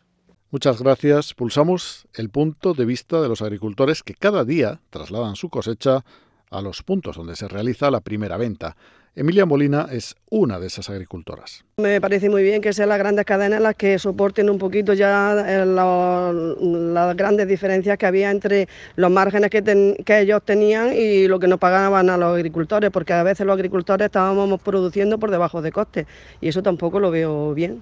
Muchas 0.49 0.81
gracias. 0.81 1.35
Pulsamos 1.35 2.07
el 2.15 2.31
punto 2.31 2.73
de 2.73 2.85
vista 2.85 3.21
de 3.21 3.29
los 3.29 3.43
agricultores 3.43 4.01
que 4.01 4.15
cada 4.15 4.43
día 4.43 4.81
trasladan 4.89 5.35
su 5.35 5.49
cosecha 5.49 6.03
a 6.49 6.61
los 6.61 6.81
puntos 6.81 7.17
donde 7.17 7.35
se 7.35 7.47
realiza 7.47 7.91
la 7.91 8.01
primera 8.01 8.35
venta. 8.35 8.75
Emilia 9.17 9.45
Molina 9.45 9.87
es 9.89 10.13
una 10.29 10.59
de 10.59 10.67
esas 10.67 10.89
agricultoras. 10.89 11.63
Me 11.77 12.01
parece 12.01 12.29
muy 12.29 12.43
bien 12.43 12.61
que 12.61 12.73
sean 12.73 12.89
las 12.89 12.97
grandes 12.97 13.23
cadenas 13.23 13.61
las 13.61 13.75
que 13.75 13.97
soporten 13.97 14.49
un 14.49 14.57
poquito 14.57 14.93
ya 14.93 15.33
eh, 15.47 15.65
las 15.65 17.15
grandes 17.15 17.47
diferencias 17.47 17.97
que 17.97 18.05
había 18.05 18.29
entre 18.29 18.67
los 18.97 19.09
márgenes 19.09 19.49
que, 19.49 19.95
que 20.05 20.19
ellos 20.19 20.43
tenían 20.43 20.91
y 20.93 21.29
lo 21.29 21.39
que 21.39 21.47
nos 21.47 21.59
pagaban 21.59 22.09
a 22.09 22.17
los 22.17 22.35
agricultores, 22.35 22.91
porque 22.91 23.13
a 23.13 23.23
veces 23.23 23.45
los 23.45 23.53
agricultores 23.53 24.05
estábamos 24.07 24.61
produciendo 24.61 25.17
por 25.17 25.31
debajo 25.31 25.61
de 25.61 25.71
costes 25.71 26.07
y 26.41 26.49
eso 26.49 26.61
tampoco 26.61 26.99
lo 26.99 27.09
veo 27.09 27.53
bien. 27.53 27.81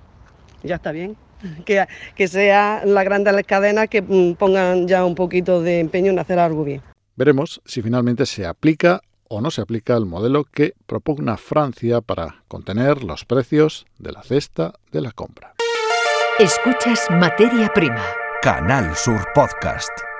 Ya 0.61 0.75
está 0.75 0.91
bien. 0.91 1.17
Que, 1.65 1.85
que 2.15 2.29
sean 2.29 2.93
las 2.93 3.03
grandes 3.03 3.33
cadenas 3.45 3.89
que 3.89 4.01
mm, 4.01 4.35
pongan 4.35 4.87
ya 4.87 5.03
un 5.03 5.13
poquito 5.13 5.61
de 5.61 5.79
empeño 5.81 6.11
en 6.11 6.19
hacer 6.19 6.39
algo 6.39 6.63
bien. 6.63 6.81
Veremos 7.17 7.61
si 7.65 7.81
finalmente 7.81 8.25
se 8.25 8.45
aplica 8.45 9.01
o 9.33 9.41
no 9.41 9.49
se 9.49 9.61
aplica 9.61 9.97
el 9.97 10.05
modelo 10.05 10.43
que 10.43 10.75
propugna 10.85 11.37
Francia 11.37 12.01
para 12.01 12.43
contener 12.47 13.03
los 13.03 13.25
precios 13.25 13.85
de 13.97 14.11
la 14.11 14.21
cesta 14.21 14.73
de 14.91 15.01
la 15.01 15.11
compra. 15.11 15.55
Escuchas 16.37 17.07
Materia 17.09 17.69
Prima. 17.73 18.03
Canal 18.43 18.95
Sur 18.95 19.25
Podcast. 19.33 20.12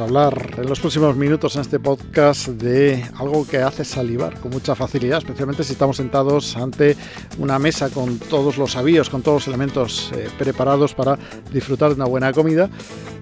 Hablar 0.00 0.54
en 0.56 0.68
los 0.68 0.80
próximos 0.80 1.16
minutos 1.16 1.54
en 1.56 1.62
este 1.62 1.78
podcast 1.78 2.48
de 2.48 3.04
algo 3.16 3.46
que 3.46 3.58
hace 3.58 3.84
salivar 3.84 4.38
con 4.40 4.50
mucha 4.50 4.74
facilidad, 4.74 5.18
especialmente 5.18 5.64
si 5.64 5.72
estamos 5.72 5.96
sentados 5.96 6.56
ante 6.56 6.96
una 7.38 7.58
mesa 7.58 7.90
con 7.90 8.18
todos 8.18 8.58
los 8.58 8.76
avíos, 8.76 9.10
con 9.10 9.22
todos 9.22 9.42
los 9.42 9.48
elementos 9.48 10.10
eh, 10.14 10.28
preparados 10.38 10.94
para 10.94 11.18
disfrutar 11.52 11.90
de 11.90 11.96
una 11.96 12.06
buena 12.06 12.32
comida, 12.32 12.70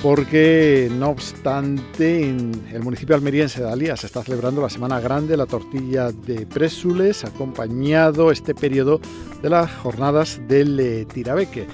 porque 0.00 0.90
no 0.90 1.11
obstante 1.11 2.28
en 2.28 2.68
el 2.73 2.82
municipio 2.82 3.14
almeriense 3.14 3.62
de 3.62 3.70
Alía 3.70 3.97
se 3.97 4.06
está 4.06 4.23
celebrando 4.23 4.62
la 4.62 4.70
Semana 4.70 5.00
Grande, 5.00 5.37
la 5.37 5.47
tortilla 5.47 6.12
de 6.12 6.47
présules, 6.47 7.25
acompañado 7.25 8.30
este 8.30 8.54
periodo 8.54 9.00
de 9.42 9.50
las 9.50 9.70
jornadas 9.73 10.40
del 10.49 10.78
eh, 10.80 11.06
Tirabeque. 11.06 11.66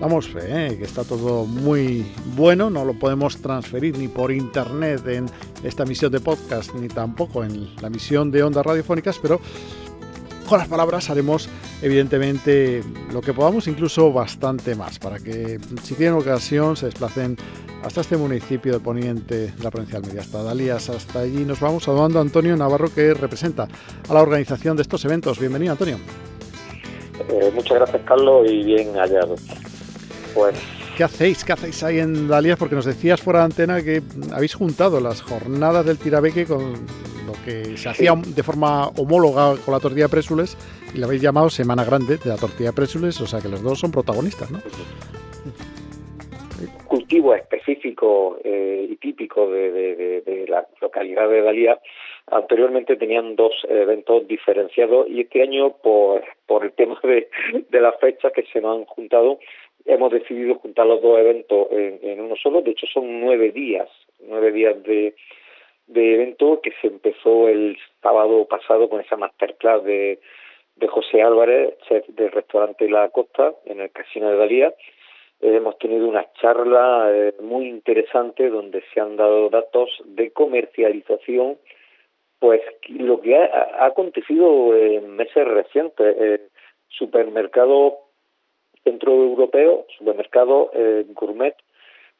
Damos 0.00 0.28
fe, 0.28 0.66
¿eh? 0.66 0.78
que 0.78 0.84
está 0.84 1.04
todo 1.04 1.44
muy 1.44 2.06
bueno, 2.34 2.70
no 2.70 2.86
lo 2.86 2.98
podemos 2.98 3.36
transferir 3.36 3.98
ni 3.98 4.08
por 4.08 4.32
internet 4.32 5.06
en 5.06 5.26
esta 5.62 5.82
emisión 5.82 6.10
de 6.10 6.20
podcast, 6.20 6.74
ni 6.74 6.88
tampoco 6.88 7.44
en 7.44 7.76
la 7.82 7.88
emisión 7.88 8.30
de 8.30 8.42
ondas 8.42 8.64
radiofónicas, 8.64 9.18
pero 9.18 9.42
con 10.48 10.58
las 10.58 10.68
palabras 10.68 11.10
haremos 11.10 11.50
evidentemente 11.82 12.82
lo 13.12 13.20
que 13.20 13.34
podamos, 13.34 13.68
incluso 13.68 14.10
bastante 14.10 14.74
más, 14.74 14.98
para 14.98 15.18
que 15.18 15.60
si 15.82 15.94
tienen 15.94 16.14
ocasión 16.14 16.76
se 16.76 16.86
desplacen 16.86 17.36
hasta 17.84 18.00
este 18.00 18.16
municipio 18.16 18.72
de 18.72 18.80
Poniente 18.80 19.52
la 19.62 19.70
provincia 19.70 20.00
de 20.00 20.06
Almería, 20.06 20.22
hasta 20.22 20.42
Dalías, 20.42 20.88
hasta 20.88 21.20
allí. 21.20 21.44
Nos 21.44 21.60
vamos 21.60 21.84
saludando 21.84 22.18
a 22.18 22.22
Antonio 22.22 22.56
Navarro, 22.56 22.88
que 22.92 23.12
representa 23.12 23.68
a 24.08 24.14
la 24.14 24.22
organización 24.22 24.76
de 24.76 24.82
estos 24.82 25.04
eventos. 25.04 25.38
Bienvenido, 25.38 25.72
Antonio. 25.72 25.98
Eh, 27.28 27.52
muchas 27.54 27.78
gracias, 27.78 28.02
Carlos, 28.06 28.50
y 28.50 28.64
bien 28.64 28.94
hallado. 28.94 29.36
Pues, 30.34 30.54
¿Qué 30.96 31.04
hacéis? 31.04 31.44
¿Qué 31.44 31.52
hacéis 31.52 31.82
ahí 31.82 31.98
en 31.98 32.28
Dalías? 32.28 32.58
Porque 32.58 32.74
nos 32.74 32.84
decías 32.84 33.22
fuera 33.22 33.40
de 33.40 33.44
antena 33.46 33.82
que 33.82 34.02
habéis 34.34 34.54
juntado 34.54 35.00
las 35.00 35.22
jornadas 35.22 35.86
del 35.86 35.98
tirabeque 35.98 36.44
con 36.44 36.74
lo 37.26 37.32
que 37.44 37.76
se 37.76 37.88
hacía 37.88 38.12
de 38.14 38.42
forma 38.42 38.88
homóloga 38.88 39.54
con 39.64 39.72
la 39.72 39.80
tortilla 39.80 40.04
de 40.04 40.10
présules 40.10 40.58
y 40.94 40.98
la 40.98 41.06
habéis 41.06 41.22
llamado 41.22 41.48
Semana 41.48 41.84
Grande 41.84 42.18
de 42.18 42.28
la 42.28 42.36
tortilla 42.36 42.70
de 42.70 42.76
présules, 42.76 43.18
o 43.20 43.26
sea 43.26 43.40
que 43.40 43.48
los 43.48 43.62
dos 43.62 43.80
son 43.80 43.90
protagonistas, 43.90 44.50
¿no? 44.50 44.58
Cultivo 46.86 47.34
específico 47.34 48.38
eh, 48.44 48.88
y 48.90 48.96
típico 48.96 49.50
de, 49.50 50.44
la 50.48 50.66
localidad 50.82 51.28
de 51.28 51.40
Dalías 51.40 51.78
anteriormente 52.26 52.96
tenían 52.96 53.36
dos 53.36 53.52
eventos 53.68 54.28
diferenciados 54.28 55.08
y 55.08 55.20
este 55.22 55.42
año 55.42 55.72
por, 55.82 56.22
por 56.46 56.64
el 56.64 56.72
tema 56.72 57.00
de, 57.02 57.28
de 57.70 57.80
las 57.80 57.98
fechas 58.00 58.32
que 58.32 58.44
se 58.52 58.60
nos 58.60 58.78
han 58.78 58.84
juntado 58.84 59.38
hemos 59.84 60.12
decidido 60.12 60.56
juntar 60.56 60.86
los 60.86 61.02
dos 61.02 61.18
eventos 61.18 61.68
en, 61.70 62.20
uno 62.20 62.36
solo. 62.36 62.62
De 62.62 62.72
hecho, 62.72 62.86
son 62.86 63.20
nueve 63.20 63.50
días, 63.50 63.88
nueve 64.20 64.52
días 64.52 64.82
de, 64.82 65.14
de 65.86 66.14
evento 66.14 66.60
que 66.60 66.72
se 66.80 66.88
empezó 66.88 67.48
el 67.48 67.76
sábado 68.02 68.46
pasado 68.46 68.88
con 68.88 69.00
esa 69.00 69.16
masterclass 69.16 69.84
de, 69.84 70.20
de 70.76 70.88
José 70.88 71.22
Álvarez, 71.22 71.76
chef 71.88 72.06
del 72.08 72.30
restaurante 72.32 72.88
La 72.88 73.08
Costa, 73.10 73.54
en 73.66 73.80
el 73.80 73.90
Casino 73.90 74.30
de 74.30 74.36
Dalía. 74.36 74.74
Eh, 75.40 75.56
hemos 75.56 75.78
tenido 75.78 76.06
una 76.08 76.26
charla 76.40 77.10
eh, 77.12 77.34
muy 77.40 77.68
interesante 77.68 78.48
donde 78.48 78.82
se 78.92 79.00
han 79.00 79.16
dado 79.16 79.48
datos 79.48 79.90
de 80.04 80.30
comercialización, 80.32 81.58
pues 82.38 82.60
lo 82.88 83.20
que 83.20 83.36
ha, 83.36 83.84
acontecido 83.84 84.76
en 84.76 85.16
meses 85.16 85.46
recientes. 85.46 86.16
Eh, 86.18 86.40
supermercados 86.90 87.94
centro 88.84 89.12
europeo, 89.12 89.86
supermercados 89.98 90.70
eh, 90.74 91.04
gourmet, 91.08 91.54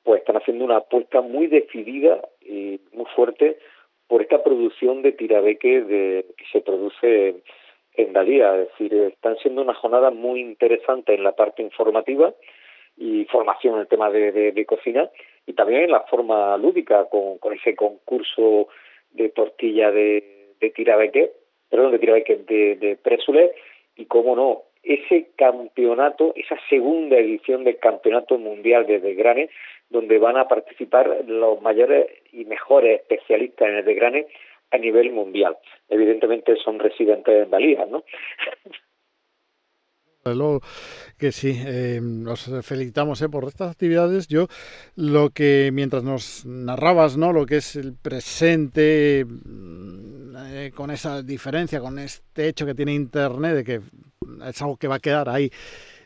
pues 0.02 0.20
están 0.20 0.36
haciendo 0.36 0.64
una 0.64 0.78
apuesta 0.78 1.20
muy 1.20 1.46
decidida 1.46 2.20
y 2.40 2.80
muy 2.92 3.06
fuerte 3.14 3.58
por 4.08 4.22
esta 4.22 4.42
producción 4.42 5.02
de 5.02 5.12
tirabeque 5.12 5.82
de, 5.82 6.26
que 6.36 6.44
se 6.52 6.60
produce 6.60 7.42
en 7.94 8.12
Dalía. 8.12 8.60
Es 8.60 8.68
decir, 8.70 8.94
están 8.94 9.36
siendo 9.38 9.62
una 9.62 9.74
jornada 9.74 10.10
muy 10.10 10.40
interesante 10.40 11.14
en 11.14 11.22
la 11.22 11.32
parte 11.32 11.62
informativa 11.62 12.34
y 12.96 13.24
formación 13.26 13.74
en 13.74 13.80
el 13.80 13.88
tema 13.88 14.10
de, 14.10 14.66
cocina 14.66 15.08
y 15.46 15.52
también 15.52 15.82
en 15.82 15.92
la 15.92 16.00
forma 16.00 16.56
lúdica 16.56 17.06
con, 17.06 17.38
con 17.38 17.52
ese 17.52 17.74
concurso 17.74 18.68
de 19.12 19.28
tortilla 19.30 19.90
de, 19.90 20.54
de 20.60 20.70
tirabeque, 20.70 21.32
perdón, 21.68 21.92
de 21.92 21.98
tirabeque 21.98 22.36
de, 22.36 22.76
de 22.76 22.96
présule 22.96 23.52
y, 23.96 24.06
cómo 24.06 24.36
no, 24.36 24.62
ese 24.82 25.28
campeonato, 25.36 26.32
esa 26.36 26.56
segunda 26.68 27.16
edición 27.16 27.64
del 27.64 27.78
Campeonato 27.78 28.38
Mundial 28.38 28.86
de 28.86 29.00
Desgrane, 29.00 29.50
donde 29.90 30.18
van 30.18 30.36
a 30.36 30.48
participar 30.48 31.24
los 31.26 31.60
mayores 31.60 32.06
y 32.32 32.44
mejores 32.44 33.00
especialistas 33.00 33.68
en 33.68 33.76
el 33.76 34.26
a 34.70 34.78
nivel 34.78 35.12
mundial. 35.12 35.56
Evidentemente 35.88 36.56
son 36.56 36.78
residentes 36.78 37.44
en 37.44 37.50
Dalías, 37.50 37.88
¿no? 37.88 38.04
Luego 40.24 40.60
que 41.16 41.32
sí, 41.32 41.54
eh, 41.56 42.00
nos 42.02 42.50
felicitamos 42.62 43.22
por 43.30 43.44
estas 43.44 43.70
actividades. 43.70 44.28
Yo 44.28 44.48
lo 44.94 45.30
que 45.30 45.70
mientras 45.72 46.02
nos 46.04 46.44
narrabas, 46.44 47.16
¿no? 47.16 47.32
Lo 47.32 47.46
que 47.46 47.56
es 47.56 47.76
el 47.76 47.94
presente 47.94 49.24
mm, 49.24 50.36
eh, 50.46 50.72
con 50.74 50.90
esa 50.90 51.22
diferencia, 51.22 51.80
con 51.80 51.98
este 51.98 52.48
hecho 52.48 52.66
que 52.66 52.74
tiene 52.74 52.92
Internet 52.92 53.54
de 53.54 53.64
que 53.64 53.80
es 54.46 54.62
algo 54.62 54.76
que 54.76 54.88
va 54.88 54.96
a 54.96 55.00
quedar 55.00 55.28
ahí 55.30 55.50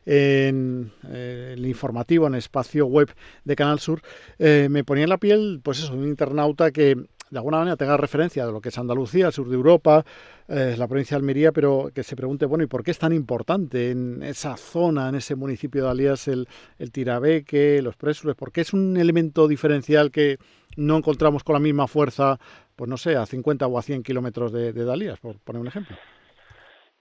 en 0.07 0.93
eh, 1.09 1.55
el 1.57 1.67
informativo, 1.67 2.27
en 2.27 2.35
el 2.35 2.39
espacio 2.39 2.87
web 2.87 3.11
de 3.45 3.57
Canal 3.57 3.81
Sur, 3.81 4.03
eh, 4.39 4.69
me 4.71 4.85
ponía 4.85 5.05
en 5.05 5.11
la 5.11 5.19
piel, 5.19 5.61
pues 5.63 5.79
eso, 5.79 5.95
un 5.95 6.07
internauta 6.07 6.71
que 6.71 6.97
de 7.35 7.39
alguna 7.39 7.59
manera 7.59 7.77
tenga 7.77 7.97
referencia 7.97 8.47
de 8.47 8.53
lo 8.53 8.61
que 8.61 8.69
es 8.69 8.79
Andalucía, 8.79 9.27
el 9.27 9.33
sur 9.33 9.49
de 9.49 9.57
Europa, 9.57 10.05
eh, 10.49 10.77
la 10.79 10.87
provincia 10.87 11.17
de 11.17 11.21
Almería, 11.21 11.51
pero 11.51 11.91
que 11.93 12.05
se 12.05 12.15
pregunte, 12.15 12.47
bueno, 12.47 12.63
¿y 12.63 12.69
por 12.69 12.85
qué 12.85 12.93
es 12.93 12.99
tan 13.01 13.13
importante 13.13 13.91
en 13.91 14.23
esa 14.23 14.57
zona, 14.57 15.09
en 15.09 15.17
ese 15.17 15.35
municipio 15.35 15.83
de 15.83 15.91
Alías, 15.91 16.29
el, 16.29 16.47
el 16.79 16.93
tirabeque, 16.93 17.83
los 17.83 17.97
présules? 17.97 18.37
¿Por 18.37 18.53
qué 18.53 18.61
es 18.61 18.73
un 18.73 18.97
elemento 18.97 19.49
diferencial 19.49 20.13
que 20.13 20.37
no 20.77 20.97
encontramos 20.97 21.43
con 21.43 21.55
la 21.55 21.59
misma 21.59 21.89
fuerza, 21.89 22.39
pues 22.77 22.89
no 22.89 22.97
sé, 22.97 23.17
a 23.17 23.27
50 23.27 23.67
o 23.67 23.79
a 23.79 23.83
100 23.83 24.05
kilómetros 24.05 24.53
de, 24.53 24.73
de 24.73 24.85
Dalías, 24.85 25.19
por 25.19 25.41
poner 25.41 25.61
un 25.61 25.67
ejemplo? 25.67 25.97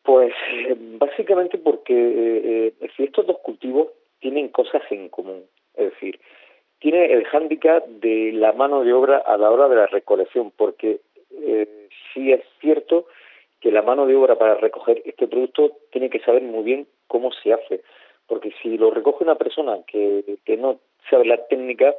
Pues 0.01 0.33
básicamente 0.97 1.59
porque 1.59 1.93
eh, 1.93 2.73
eh, 2.81 2.89
estos 2.97 3.27
dos 3.27 3.37
cultivos 3.43 3.89
tienen 4.19 4.49
cosas 4.49 4.81
en 4.89 5.09
común. 5.09 5.43
Es 5.75 5.91
decir, 5.91 6.19
tiene 6.83 7.13
el 7.13 7.23
hándicap 7.23 7.87
de 7.87 8.33
la 8.33 8.51
mano 8.51 8.83
de 8.83 8.91
obra 8.91 9.19
a 9.19 9.37
la 9.37 9.49
hora 9.49 9.69
de 9.69 9.77
la 9.77 9.87
recolección, 9.87 10.51
porque 10.51 10.99
eh, 11.31 11.87
sí 12.13 12.33
es 12.33 12.41
cierto 12.59 13.05
que 13.61 13.71
la 13.71 13.81
mano 13.81 14.05
de 14.05 14.17
obra 14.17 14.37
para 14.37 14.55
recoger 14.55 15.01
este 15.05 15.29
producto 15.29 15.77
tiene 15.93 16.09
que 16.09 16.19
saber 16.19 16.41
muy 16.41 16.61
bien 16.65 16.85
cómo 17.07 17.31
se 17.31 17.53
hace, 17.53 17.83
porque 18.27 18.51
si 18.61 18.77
lo 18.77 18.91
recoge 18.91 19.23
una 19.23 19.35
persona 19.35 19.79
que, 19.87 20.37
no 20.57 20.81
sabe 21.09 21.23
la 21.23 21.37
técnica, 21.47 21.95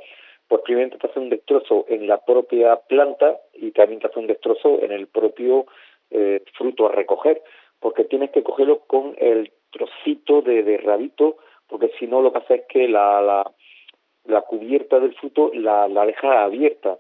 pues 0.49 0.61
primero 0.61 0.99
te 0.99 1.07
hace 1.07 1.19
un 1.19 1.31
destrozo 1.31 1.87
en 1.89 2.07
la 2.07 2.19
propia 2.19 2.77
planta 2.77 3.39
y 3.55 3.71
también 3.71 4.01
te 4.01 4.09
hace 4.09 4.19
un 4.19 4.27
destrozo 4.27 4.83
en 4.83 4.93
el 4.93 5.07
propio 5.07 5.65
eh, 6.11 6.43
fruto 6.59 6.89
a 6.89 6.93
recoger 6.93 7.41
porque 7.81 8.05
tienes 8.05 8.33
que 8.33 8.43
cogerlo 8.43 8.81
con 8.81 9.15
el 9.17 9.51
trocito 9.71 10.43
de, 10.43 10.63
de 10.63 10.77
rabito, 10.77 11.39
porque 11.69 11.91
si 11.99 12.07
no 12.07 12.21
lo 12.21 12.35
que 12.35 12.39
hace 12.41 12.55
es 12.57 12.67
que 12.69 12.87
la, 12.87 13.23
la, 13.23 13.51
la 14.27 14.43
cubierta 14.43 15.01
del 15.01 15.15
fruto 15.15 15.51
la, 15.55 15.89
la 15.89 16.07
deja 16.07 16.45
abierta 16.45 16.99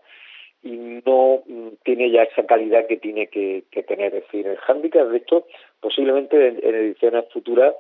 y 0.63 1.03
no 1.05 1.43
mm, 1.47 1.69
tiene 1.85 2.11
ya 2.11 2.23
esa 2.23 2.47
calidad 2.47 2.87
que 2.87 2.97
tiene 2.97 3.29
que, 3.29 3.65
que 3.71 3.83
tener. 3.83 4.15
Es 4.15 4.25
decir, 4.25 4.47
el 4.47 4.57
hándicap 4.57 5.09
de 5.09 5.19
esto, 5.19 5.47
posiblemente 5.81 6.49
en, 6.49 6.75
ediciones 6.75 7.27
futuras 7.33 7.75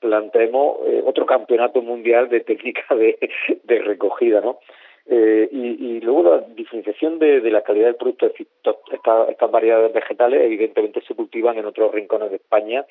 planteemos 0.00 0.78
eh, 0.86 1.02
otro 1.06 1.24
campeonato 1.24 1.80
mundial 1.80 2.28
de 2.28 2.40
técnica 2.40 2.82
de, 2.94 3.18
de 3.62 3.78
recogida, 3.78 4.40
¿no? 4.40 4.58
Eh, 5.06 5.48
y, 5.52 5.96
y, 5.96 6.00
luego 6.00 6.22
la 6.22 6.40
diferenciación 6.54 7.18
de, 7.18 7.42
de, 7.42 7.50
la 7.50 7.62
calidad 7.62 7.86
del 7.86 7.96
producto, 7.96 8.26
es 8.26 8.32
decir, 8.32 8.46
esta, 8.90 9.30
estas 9.30 9.50
variedades 9.50 9.92
vegetales 9.92 10.40
evidentemente 10.42 11.02
se 11.06 11.14
cultivan 11.14 11.58
en 11.58 11.66
otros 11.66 11.92
rincones 11.92 12.30
de 12.30 12.36
España 12.36 12.86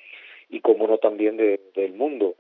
y 0.48 0.60
como 0.60 0.88
no 0.88 1.00
también 1.00 1.38
de, 1.38 1.60
del 1.76 1.94
mundo. 1.94 2.36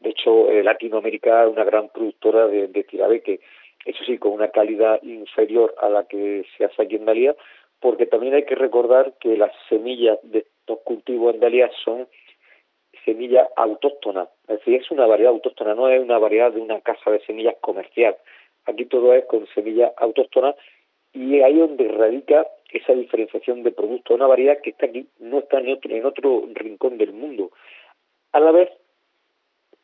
De 0.00 0.10
hecho, 0.10 0.50
eh, 0.50 0.62
Latinoamérica 0.62 1.44
es 1.44 1.50
una 1.50 1.64
gran 1.64 1.88
productora 1.88 2.46
de, 2.46 2.68
de 2.68 2.84
tirabeque, 2.84 3.40
eso 3.84 4.04
sí, 4.04 4.18
con 4.18 4.32
una 4.32 4.48
calidad 4.48 5.02
inferior 5.02 5.74
a 5.80 5.88
la 5.88 6.04
que 6.04 6.44
se 6.56 6.64
hace 6.64 6.82
aquí 6.82 6.96
en 6.96 7.04
Dalía, 7.04 7.34
porque 7.80 8.06
también 8.06 8.34
hay 8.34 8.44
que 8.44 8.54
recordar 8.54 9.14
que 9.20 9.36
las 9.36 9.52
semillas 9.68 10.18
de 10.22 10.40
estos 10.40 10.78
cultivos 10.80 11.34
en 11.34 11.40
Dalía 11.40 11.70
son 11.84 12.08
semillas 13.04 13.48
autóctonas, 13.56 14.28
es 14.48 14.58
decir, 14.58 14.80
es 14.80 14.90
una 14.90 15.06
variedad 15.06 15.32
autóctona, 15.32 15.74
no 15.74 15.88
es 15.88 16.00
una 16.00 16.18
variedad 16.18 16.52
de 16.52 16.60
una 16.60 16.80
casa 16.80 17.10
de 17.10 17.20
semillas 17.20 17.56
comercial. 17.60 18.16
Aquí 18.66 18.86
todo 18.86 19.12
es 19.12 19.26
con 19.26 19.46
semillas 19.48 19.92
autóctonas 19.98 20.54
y 21.12 21.40
ahí 21.40 21.58
donde 21.58 21.88
radica 21.88 22.46
esa 22.70 22.92
diferenciación 22.92 23.62
de 23.62 23.72
producto, 23.72 24.14
una 24.14 24.26
variedad 24.26 24.58
que 24.62 24.70
está 24.70 24.86
aquí, 24.86 25.06
no 25.18 25.40
está 25.40 25.58
en 25.58 25.72
otro, 25.72 25.94
en 25.94 26.06
otro 26.06 26.44
rincón 26.54 26.98
del 26.98 27.12
mundo. 27.12 27.50
A 28.32 28.40
la 28.40 28.50
vez 28.50 28.70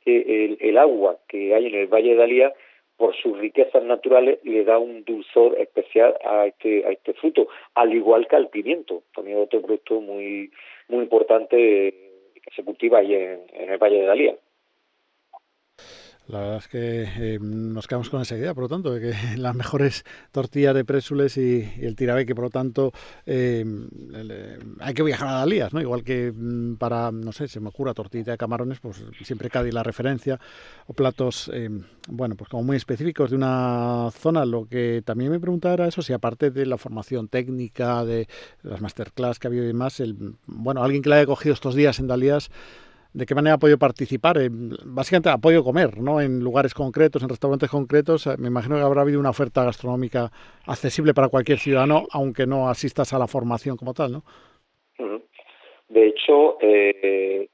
que 0.05 0.45
el, 0.45 0.59
el, 0.61 0.79
agua 0.79 1.19
que 1.29 1.55
hay 1.55 1.67
en 1.67 1.75
el 1.75 1.87
Valle 1.87 2.11
de 2.11 2.17
Dalía, 2.17 2.53
por 2.97 3.15
sus 3.17 3.39
riquezas 3.39 3.83
naturales, 3.83 4.39
le 4.45 4.65
da 4.65 4.79
un 4.79 5.05
dulzor 5.05 5.59
especial 5.59 6.15
a 6.25 6.47
este, 6.47 6.85
a 6.87 6.91
este 6.91 7.15
fruto, 7.15 7.49
al 7.75 7.95
igual 7.95 8.29
que 8.29 8.37
al 8.37 8.49
pimiento, 8.49 9.03
también 9.15 9.39
otro 9.39 9.63
producto 9.63 10.01
muy, 10.01 10.51
muy 10.89 11.03
importante 11.05 11.95
que 12.35 12.55
se 12.55 12.63
cultiva 12.63 12.99
ahí 12.99 13.15
en, 13.15 13.41
en 13.55 13.71
el 13.71 13.79
Valle 13.79 14.01
de 14.01 14.07
Dalía. 14.07 14.37
La 16.31 16.39
verdad 16.39 16.57
es 16.59 16.69
que 16.69 17.03
eh, 17.03 17.39
nos 17.41 17.89
quedamos 17.89 18.09
con 18.09 18.23
esa 18.23 18.37
idea, 18.37 18.55
por 18.55 18.65
lo 18.65 18.69
tanto, 18.69 18.93
de 18.93 19.01
que 19.01 19.37
las 19.37 19.55
mejores 19.55 20.05
tortillas 20.31 20.75
de 20.75 20.85
présules 20.85 21.37
y, 21.37 21.69
y 21.77 21.85
el 21.85 21.97
tirabeque, 21.97 22.35
por 22.35 22.45
lo 22.45 22.51
tanto, 22.51 22.93
eh, 23.27 23.65
hay 24.79 24.95
que 24.95 25.03
viajar 25.03 25.29
a 25.29 25.33
Dalías, 25.33 25.73
¿no? 25.73 25.81
Igual 25.81 26.05
que 26.05 26.33
mm, 26.35 26.77
para, 26.77 27.11
no 27.11 27.33
sé, 27.33 27.49
se 27.49 27.59
me 27.59 27.69
ocurre 27.69 27.95
tortilla 27.95 28.33
de 28.33 28.39
camarones, 28.39 28.79
pues 28.81 29.03
siempre 29.23 29.51
Cádiz 29.51 29.75
la 29.75 29.83
referencia, 29.83 30.39
o 30.87 30.93
platos, 30.93 31.51
eh, 31.53 31.69
bueno, 32.09 32.37
pues 32.37 32.49
como 32.49 32.63
muy 32.63 32.77
específicos 32.77 33.31
de 33.31 33.37
una 33.37 34.11
zona. 34.13 34.45
Lo 34.45 34.67
que 34.67 35.03
también 35.05 35.31
me 35.33 35.41
preguntaba 35.41 35.75
era 35.75 35.89
eso, 35.89 36.03
si 36.03 36.13
aparte 36.13 36.51
de 36.51 36.67
la 36.67 36.79
formación 36.79 37.29
técnica, 37.29 38.05
de 38.05 38.29
las 38.63 38.81
masterclass 38.81 39.39
que 39.39 39.49
ha 39.49 39.51
habido 39.51 39.65
y 39.65 39.69
demás, 39.69 39.99
el, 40.01 40.35
bueno, 40.47 40.85
alguien 40.85 41.03
que 41.03 41.09
la 41.09 41.17
haya 41.17 41.27
cogido 41.27 41.55
estos 41.55 41.75
días 41.75 41.99
en 41.99 42.07
Dalías, 42.07 42.51
de 43.13 43.27
qué 43.27 43.35
manera 43.35 43.55
ha 43.55 43.59
podido 43.59 43.79
participar. 43.79 44.39
Eh, 44.39 44.49
básicamente 44.51 45.29
ha 45.29 45.39
podido 45.39 45.65
comer, 45.65 45.99
¿no? 45.99 46.21
En 46.21 46.41
lugares 46.41 46.75
concretos, 46.75 47.23
en 47.23 47.29
restaurantes 47.29 47.71
concretos. 47.71 48.27
Me 48.39 48.49
imagino 48.49 48.77
que 48.77 48.83
habrá 48.83 49.03
habido 49.03 49.21
una 49.21 49.31
oferta 49.31 49.65
gastronómica 49.65 50.31
accesible 50.67 51.15
para 51.15 51.29
cualquier 51.29 51.59
ciudadano, 51.59 52.07
aunque 52.13 52.47
no 52.47 52.69
asistas 52.69 53.13
a 53.13 53.19
la 53.19 53.27
formación 53.27 53.77
como 53.77 53.95
tal, 53.95 54.13
¿no? 54.13 54.23
De 55.89 56.07
hecho, 56.07 56.57
eh, 56.61 57.49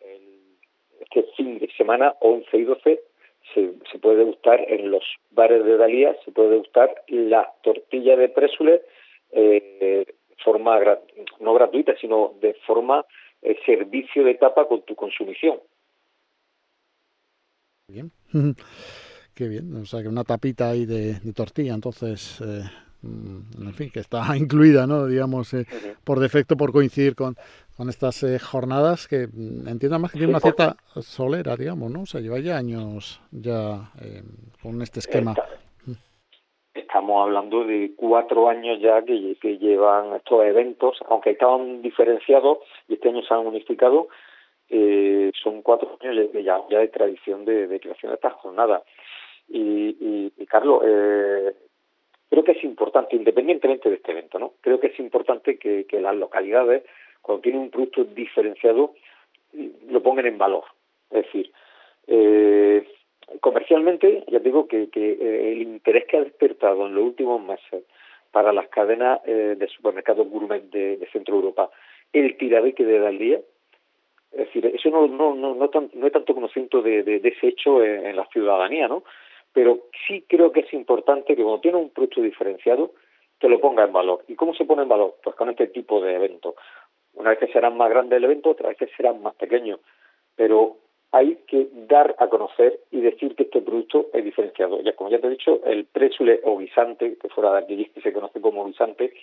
este 1.00 1.24
fin 1.36 1.58
de 1.58 1.70
semana, 1.76 2.14
11 2.20 2.56
y 2.56 2.64
12, 2.64 3.00
se, 3.54 3.72
se 3.90 3.98
puede 3.98 4.18
degustar 4.18 4.60
en 4.68 4.90
los 4.90 5.02
bares 5.30 5.64
de 5.64 5.78
Dalía, 5.78 6.14
se 6.22 6.32
puede 6.32 6.50
degustar 6.50 7.02
la 7.08 7.50
tortilla 7.62 8.16
de 8.16 8.28
présule 8.28 8.82
eh, 9.32 10.04
forma 10.44 10.78
no 11.40 11.54
gratuita, 11.54 11.96
sino 11.96 12.34
de 12.40 12.54
forma 12.66 13.04
el 13.42 13.56
servicio 13.64 14.24
de 14.24 14.34
tapa 14.34 14.66
con 14.66 14.82
tu 14.82 14.94
consumición. 14.94 15.60
Bien, 17.88 18.10
qué 19.34 19.48
bien, 19.48 19.74
o 19.76 19.86
sea 19.86 20.02
que 20.02 20.08
una 20.08 20.24
tapita 20.24 20.70
ahí 20.70 20.86
de, 20.86 21.20
de 21.20 21.32
tortilla, 21.32 21.74
entonces, 21.74 22.40
eh, 22.40 22.64
en 23.02 23.74
fin, 23.74 23.90
que 23.90 24.00
está 24.00 24.22
incluida, 24.36 24.86
¿no? 24.86 25.06
Digamos, 25.06 25.54
eh, 25.54 25.58
uh 25.58 25.62
-huh. 25.62 25.96
por 26.04 26.18
defecto, 26.20 26.56
por 26.56 26.72
coincidir 26.72 27.14
con, 27.14 27.36
con 27.76 27.88
estas 27.88 28.22
eh, 28.22 28.38
jornadas 28.38 29.06
que 29.06 29.28
mm, 29.28 29.68
entiendo 29.68 29.98
más 29.98 30.12
que 30.12 30.18
tiene 30.18 30.32
una 30.32 30.40
cierta 30.40 30.76
solera, 31.00 31.56
digamos, 31.56 31.90
¿no? 31.90 32.02
O 32.02 32.06
sea, 32.06 32.20
lleva 32.20 32.38
ya 32.40 32.56
años 32.56 33.20
ya 33.30 33.92
eh, 34.00 34.22
con 34.62 34.80
este 34.82 35.00
esquema. 35.00 35.32
Está, 35.32 35.48
estamos 36.74 37.22
hablando 37.22 37.64
de 37.64 37.92
cuatro 37.96 38.48
años 38.48 38.80
ya 38.80 39.02
que, 39.04 39.36
que, 39.40 39.58
llevan 39.58 40.14
estos 40.16 40.44
eventos, 40.44 40.98
aunque 41.08 41.30
estaban 41.30 41.82
diferenciados 41.82 42.58
y 42.88 42.94
este 42.94 43.08
año 43.08 43.22
se 43.22 43.34
han 43.34 43.46
unificado, 43.46 44.08
eh, 44.68 45.30
son 45.42 45.62
cuatro 45.62 45.96
años 46.00 46.30
ya, 46.32 46.60
ya 46.68 46.78
de 46.78 46.88
tradición 46.88 47.44
de, 47.44 47.78
creación 47.80 48.10
de 48.10 48.16
estas 48.16 48.34
jornadas. 48.34 48.82
Y, 49.48 50.32
y, 50.36 50.46
Carlos, 50.46 50.82
eh, 50.84 51.54
creo 52.28 52.44
que 52.44 52.52
es 52.52 52.64
importante, 52.64 53.16
independientemente 53.16 53.88
de 53.88 53.96
este 53.96 54.12
evento, 54.12 54.38
¿no? 54.38 54.54
Creo 54.60 54.80
que 54.80 54.88
es 54.88 54.98
importante 54.98 55.58
que, 55.58 55.84
que 55.84 56.00
las 56.00 56.16
localidades, 56.16 56.84
cuando 57.22 57.42
tienen 57.42 57.62
un 57.62 57.70
producto 57.70 58.04
diferenciado, 58.04 58.94
lo 59.88 60.02
pongan 60.02 60.26
en 60.26 60.38
valor. 60.38 60.64
Es 61.10 61.24
decir, 61.26 61.52
eh, 62.06 62.86
comercialmente, 63.40 64.24
ya 64.28 64.38
digo 64.38 64.66
que, 64.66 64.88
que 64.90 65.12
eh, 65.12 65.52
el 65.52 65.62
interés 65.62 66.04
que 66.06 66.16
ha 66.16 66.24
despertado 66.24 66.86
en 66.86 66.94
los 66.94 67.04
últimos 67.04 67.42
meses 67.42 67.84
para 68.30 68.52
las 68.52 68.68
cadenas 68.68 69.20
eh, 69.24 69.56
de 69.58 69.68
supermercados 69.68 70.28
gourmet 70.28 70.62
de, 70.70 70.96
de, 70.98 71.06
Centro 71.10 71.36
Europa, 71.36 71.70
el 72.12 72.36
tirabeque 72.36 72.84
de 72.84 72.98
Dalía, 72.98 73.40
es 74.32 74.38
decir, 74.38 74.66
eso 74.66 74.90
no, 74.90 75.06
no, 75.06 75.34
no, 75.34 75.54
no, 75.54 75.70
tan, 75.70 75.90
no 75.94 76.04
hay 76.04 76.10
tanto 76.10 76.34
conocimiento 76.34 76.82
de, 76.82 77.02
de, 77.02 77.16
ese 77.28 77.48
hecho 77.48 77.82
en, 77.82 78.14
la 78.16 78.26
ciudadanía, 78.26 78.86
¿no? 78.88 79.02
Pero 79.52 79.84
sí 80.06 80.24
creo 80.28 80.52
que 80.52 80.60
es 80.60 80.72
importante 80.74 81.34
que 81.34 81.42
cuando 81.42 81.60
tiene 81.60 81.78
un 81.78 81.90
producto 81.90 82.20
diferenciado, 82.20 82.92
te 83.38 83.48
lo 83.48 83.60
ponga 83.60 83.84
en 83.84 83.92
valor. 83.92 84.24
¿Y 84.28 84.34
cómo 84.34 84.54
se 84.54 84.66
pone 84.66 84.82
en 84.82 84.88
valor? 84.88 85.16
Pues 85.22 85.34
con 85.36 85.48
este 85.48 85.68
tipo 85.68 86.00
de 86.02 86.14
eventos. 86.14 86.54
Una 87.14 87.30
vez 87.30 87.38
que 87.38 87.52
serán 87.52 87.76
más 87.78 87.88
grandes 87.88 88.18
el 88.18 88.24
evento, 88.24 88.50
otra 88.50 88.68
vez 88.68 88.76
que 88.76 88.88
serán 88.88 89.22
más 89.22 89.34
pequeños. 89.36 89.80
Pero 90.34 90.76
hay 91.12 91.38
que 91.46 91.68
dar 91.72 92.14
a 92.18 92.28
conocer 92.28 92.78
y 92.90 93.00
decir 93.00 93.34
que 93.34 93.44
este 93.44 93.62
producto 93.62 94.08
es 94.12 94.22
diferenciado. 94.22 94.82
Ya 94.82 94.94
como 94.94 95.08
ya 95.08 95.18
te 95.18 95.28
he 95.28 95.30
dicho, 95.30 95.62
el 95.64 95.86
présule 95.86 96.40
o 96.44 96.58
guisante, 96.58 97.16
que 97.16 97.28
fuera 97.30 97.52
de 97.52 97.58
aquí 97.60 97.90
se 98.02 98.12
conoce 98.12 98.40
como 98.42 98.66
guisante, 98.66 99.14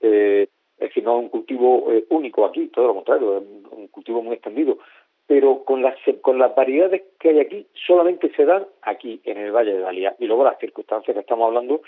eh, 0.00 0.46
es 0.78 0.88
decir, 0.88 1.04
no 1.04 1.18
es 1.18 1.24
un 1.24 1.28
cultivo 1.28 1.92
eh, 1.92 2.04
único 2.10 2.44
aquí, 2.44 2.68
todo 2.68 2.88
lo 2.88 2.94
contrario, 2.94 3.38
es 3.38 3.44
un 3.70 3.88
cultivo 3.88 4.22
muy 4.22 4.34
extendido, 4.34 4.78
pero 5.26 5.64
con 5.64 5.82
las, 5.82 5.96
con 6.20 6.38
las 6.38 6.54
variedades 6.54 7.02
que 7.18 7.30
hay 7.30 7.40
aquí, 7.40 7.66
solamente 7.86 8.30
se 8.34 8.44
dan 8.44 8.66
aquí, 8.82 9.20
en 9.24 9.38
el 9.38 9.52
Valle 9.52 9.74
de 9.74 9.80
Dalía. 9.80 10.14
Y 10.18 10.26
luego 10.26 10.44
las 10.44 10.58
circunstancias 10.58 11.14
que 11.14 11.20
estamos 11.20 11.46
hablando 11.46 11.80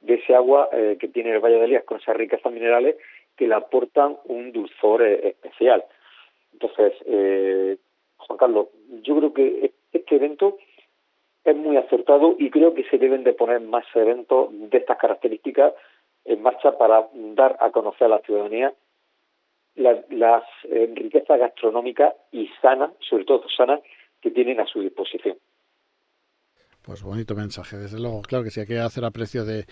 de 0.00 0.14
ese 0.14 0.34
agua 0.34 0.68
eh, 0.72 0.96
que 1.00 1.08
tiene 1.08 1.30
el 1.30 1.40
Valle 1.40 1.54
de 1.54 1.60
Dalía 1.62 1.82
con 1.82 1.98
esas 1.98 2.16
riquezas 2.16 2.52
minerales 2.52 2.96
que 3.36 3.48
le 3.48 3.54
aportan 3.54 4.16
un 4.26 4.52
dulzor 4.52 5.02
eh, 5.02 5.28
especial. 5.28 5.84
Entonces, 6.52 6.92
eh, 7.06 7.78
Juan 8.18 8.38
Carlos, 8.38 8.68
yo 9.02 9.16
creo 9.16 9.32
que 9.32 9.72
este 9.92 10.16
evento 10.16 10.58
es 11.44 11.56
muy 11.56 11.76
acertado 11.76 12.36
y 12.38 12.50
creo 12.50 12.74
que 12.74 12.84
se 12.84 12.98
deben 12.98 13.24
de 13.24 13.32
poner 13.32 13.60
más 13.60 13.84
eventos 13.94 14.48
de 14.50 14.78
estas 14.78 14.98
características 14.98 15.74
en 16.24 16.42
marcha 16.42 16.76
para 16.78 17.08
dar 17.12 17.56
a 17.60 17.70
conocer 17.70 18.06
a 18.06 18.16
la 18.16 18.18
ciudadanía 18.20 18.74
las, 19.76 20.44
eh, 20.64 20.92
riquezas 20.94 21.38
gastronómicas 21.38 22.14
y 22.32 22.48
sanas, 22.62 22.92
sobre 23.08 23.24
todo 23.24 23.44
sanas, 23.56 23.80
que 24.20 24.30
tienen 24.30 24.60
a 24.60 24.66
su 24.66 24.80
disposición. 24.80 25.36
Pues 26.82 27.02
bonito 27.02 27.34
mensaje, 27.34 27.78
desde 27.78 27.98
luego. 27.98 28.20
Claro 28.20 28.44
que 28.44 28.50
sí, 28.50 28.60
hay 28.60 28.66
que 28.66 28.78
hacer 28.78 29.06
aprecio 29.06 29.46
de, 29.46 29.64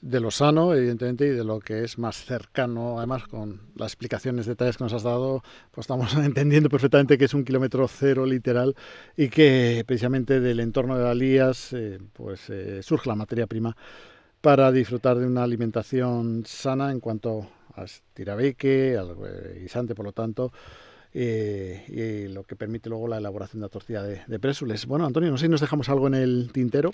de 0.00 0.20
lo 0.20 0.30
sano, 0.30 0.72
evidentemente, 0.72 1.26
y 1.26 1.30
de 1.30 1.42
lo 1.42 1.58
que 1.58 1.82
es 1.82 1.98
más 1.98 2.24
cercano. 2.24 2.98
Además, 2.98 3.26
con 3.26 3.72
las 3.74 3.88
explicaciones, 3.88 4.46
detalles 4.46 4.76
que 4.76 4.84
nos 4.84 4.92
has 4.92 5.02
dado, 5.02 5.42
pues 5.72 5.84
estamos 5.84 6.14
entendiendo 6.24 6.68
perfectamente 6.68 7.18
que 7.18 7.24
es 7.24 7.34
un 7.34 7.44
kilómetro 7.44 7.88
cero 7.88 8.24
literal 8.24 8.76
y 9.16 9.30
que 9.30 9.82
precisamente 9.84 10.38
del 10.38 10.60
entorno 10.60 10.96
de 10.96 11.02
Dalías 11.02 11.72
eh, 11.72 11.98
pues 12.12 12.48
eh, 12.50 12.84
surge 12.84 13.08
la 13.08 13.16
materia 13.16 13.48
prima 13.48 13.76
para 14.40 14.72
disfrutar 14.72 15.16
de 15.16 15.26
una 15.26 15.42
alimentación 15.42 16.44
sana 16.46 16.90
en 16.90 17.00
cuanto 17.00 17.46
a 17.76 17.84
tirabeque, 18.14 18.96
al 18.98 19.14
guisante, 19.60 19.94
por 19.94 20.04
lo 20.04 20.12
tanto, 20.12 20.50
eh, 21.14 21.84
y 21.88 22.32
lo 22.32 22.44
que 22.44 22.56
permite 22.56 22.88
luego 22.88 23.08
la 23.08 23.18
elaboración 23.18 23.60
de 23.60 23.66
la 23.66 23.70
tortilla 23.70 24.02
de, 24.02 24.20
de 24.26 24.38
présules. 24.38 24.86
Bueno, 24.86 25.06
Antonio, 25.06 25.30
no 25.30 25.36
sé 25.36 25.46
si 25.46 25.50
nos 25.50 25.60
dejamos 25.60 25.88
algo 25.88 26.06
en 26.06 26.14
el 26.14 26.50
tintero. 26.52 26.92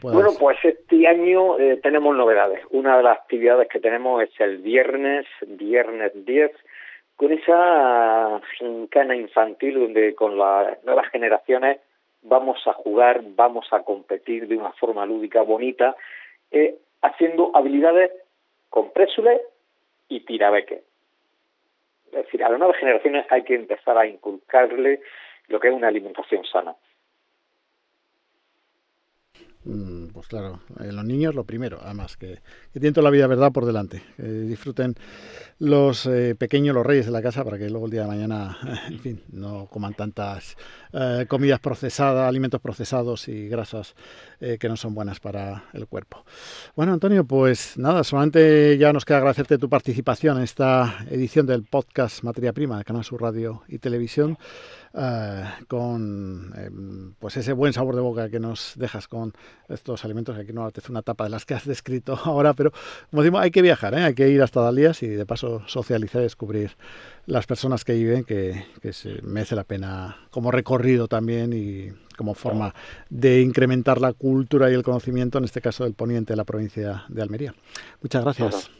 Bueno, 0.00 0.30
pues 0.38 0.56
este 0.62 1.06
año 1.06 1.58
eh, 1.58 1.78
tenemos 1.82 2.16
novedades. 2.16 2.60
Una 2.70 2.96
de 2.96 3.02
las 3.02 3.18
actividades 3.18 3.68
que 3.68 3.80
tenemos 3.80 4.22
es 4.22 4.30
el 4.40 4.58
viernes, 4.58 5.26
viernes 5.46 6.12
10, 6.14 6.50
con 7.16 7.32
esa 7.32 8.40
gincana 8.58 9.14
infantil 9.14 9.78
donde 9.78 10.14
con 10.14 10.38
las 10.38 10.82
nuevas 10.84 11.08
generaciones 11.10 11.80
vamos 12.22 12.58
a 12.66 12.72
jugar, 12.72 13.22
vamos 13.36 13.66
a 13.72 13.80
competir 13.82 14.48
de 14.48 14.56
una 14.56 14.72
forma 14.72 15.04
lúdica, 15.04 15.42
bonita, 15.42 15.94
eh, 16.54 16.78
haciendo 17.02 17.50
habilidades 17.54 18.10
con 18.70 18.92
présules 18.92 19.40
y 20.08 20.20
tirabeque. 20.20 20.82
Es 22.06 22.24
decir, 22.24 22.44
a 22.44 22.48
las 22.48 22.58
nuevas 22.58 22.76
generaciones 22.78 23.26
hay 23.30 23.42
que 23.42 23.54
empezar 23.54 23.98
a 23.98 24.06
inculcarle 24.06 25.00
lo 25.48 25.60
que 25.60 25.68
es 25.68 25.74
una 25.74 25.88
alimentación 25.88 26.44
sana. 26.44 26.74
Mm, 29.64 30.08
pues 30.12 30.28
claro, 30.28 30.60
eh, 30.80 30.92
los 30.92 31.04
niños 31.04 31.34
lo 31.34 31.44
primero, 31.44 31.78
además, 31.82 32.18
que, 32.18 32.40
que 32.72 32.80
tienen 32.80 32.92
toda 32.92 33.04
la 33.04 33.10
vida 33.10 33.26
verdad 33.26 33.50
por 33.50 33.64
delante, 33.64 34.02
que 34.16 34.22
disfruten 34.22 34.94
los 35.58 36.04
eh, 36.06 36.34
pequeños, 36.34 36.74
los 36.74 36.84
reyes 36.84 37.06
de 37.06 37.12
la 37.12 37.22
casa, 37.22 37.44
para 37.44 37.56
que 37.56 37.70
luego 37.70 37.86
el 37.86 37.92
día 37.92 38.02
de 38.02 38.08
mañana, 38.08 38.58
en 38.88 38.98
fin, 38.98 39.22
no 39.32 39.66
coman 39.70 39.94
tantas 39.94 40.56
eh, 40.94 41.26
comidas 41.28 41.60
procesadas, 41.60 42.28
alimentos 42.28 42.60
procesados 42.60 43.28
y 43.28 43.48
grasas 43.48 43.94
que 44.60 44.68
no 44.68 44.76
son 44.76 44.94
buenas 44.94 45.20
para 45.20 45.64
el 45.72 45.86
cuerpo. 45.86 46.22
Bueno, 46.76 46.92
Antonio, 46.92 47.24
pues 47.24 47.78
nada, 47.78 48.04
solamente 48.04 48.76
ya 48.76 48.92
nos 48.92 49.06
queda 49.06 49.16
agradecerte 49.16 49.56
tu 49.56 49.70
participación 49.70 50.36
en 50.36 50.42
esta 50.42 51.06
edición 51.10 51.46
del 51.46 51.62
podcast 51.62 52.22
Materia 52.22 52.52
Prima 52.52 52.76
de 52.76 52.84
Canal 52.84 53.04
Sur 53.04 53.22
Radio 53.22 53.62
y 53.68 53.78
Televisión. 53.78 54.36
Eh, 54.96 55.44
con 55.66 56.52
em, 56.56 57.14
pues 57.18 57.36
ese 57.36 57.52
buen 57.52 57.72
sabor 57.72 57.96
de 57.96 58.00
boca 58.00 58.30
que 58.30 58.38
nos 58.38 58.74
dejas 58.76 59.08
con 59.08 59.32
estos 59.68 60.04
alimentos, 60.04 60.36
que 60.36 60.42
aquí 60.42 60.52
no 60.52 60.70
te 60.70 60.80
hace 60.80 60.92
una 60.92 61.02
tapa 61.02 61.24
de 61.24 61.30
las 61.30 61.44
que 61.44 61.54
has 61.54 61.64
descrito 61.66 62.16
ahora, 62.24 62.54
pero 62.54 62.72
como 63.10 63.22
decimos, 63.22 63.42
hay 63.42 63.50
que 63.50 63.60
viajar, 63.60 63.94
¿eh? 63.94 64.04
hay 64.04 64.14
que 64.14 64.28
ir 64.28 64.40
hasta 64.40 64.60
Dalías 64.60 65.02
y 65.02 65.08
de 65.08 65.26
paso 65.26 65.64
socializar 65.66 66.20
y 66.20 66.24
descubrir 66.24 66.76
las 67.26 67.46
personas 67.46 67.84
que 67.84 67.94
viven, 67.94 68.24
que, 68.24 68.54
se 68.92 69.22
merece 69.22 69.56
la 69.56 69.64
pena 69.64 70.16
como 70.30 70.50
recorrido 70.50 71.08
también 71.08 71.52
y 71.52 71.88
como 72.16 72.34
forma 72.34 72.72
de 73.10 73.40
incrementar 73.40 74.00
la 74.00 74.12
cultura 74.12 74.70
y 74.70 74.74
el 74.74 74.82
conocimiento, 74.82 75.38
en 75.38 75.44
este 75.44 75.60
caso 75.60 75.84
del 75.84 75.94
poniente 75.94 76.32
de 76.32 76.36
la 76.36 76.44
provincia 76.44 77.04
de 77.08 77.22
Almería. 77.22 77.54
Muchas 78.02 78.22
gracias. 78.24 78.70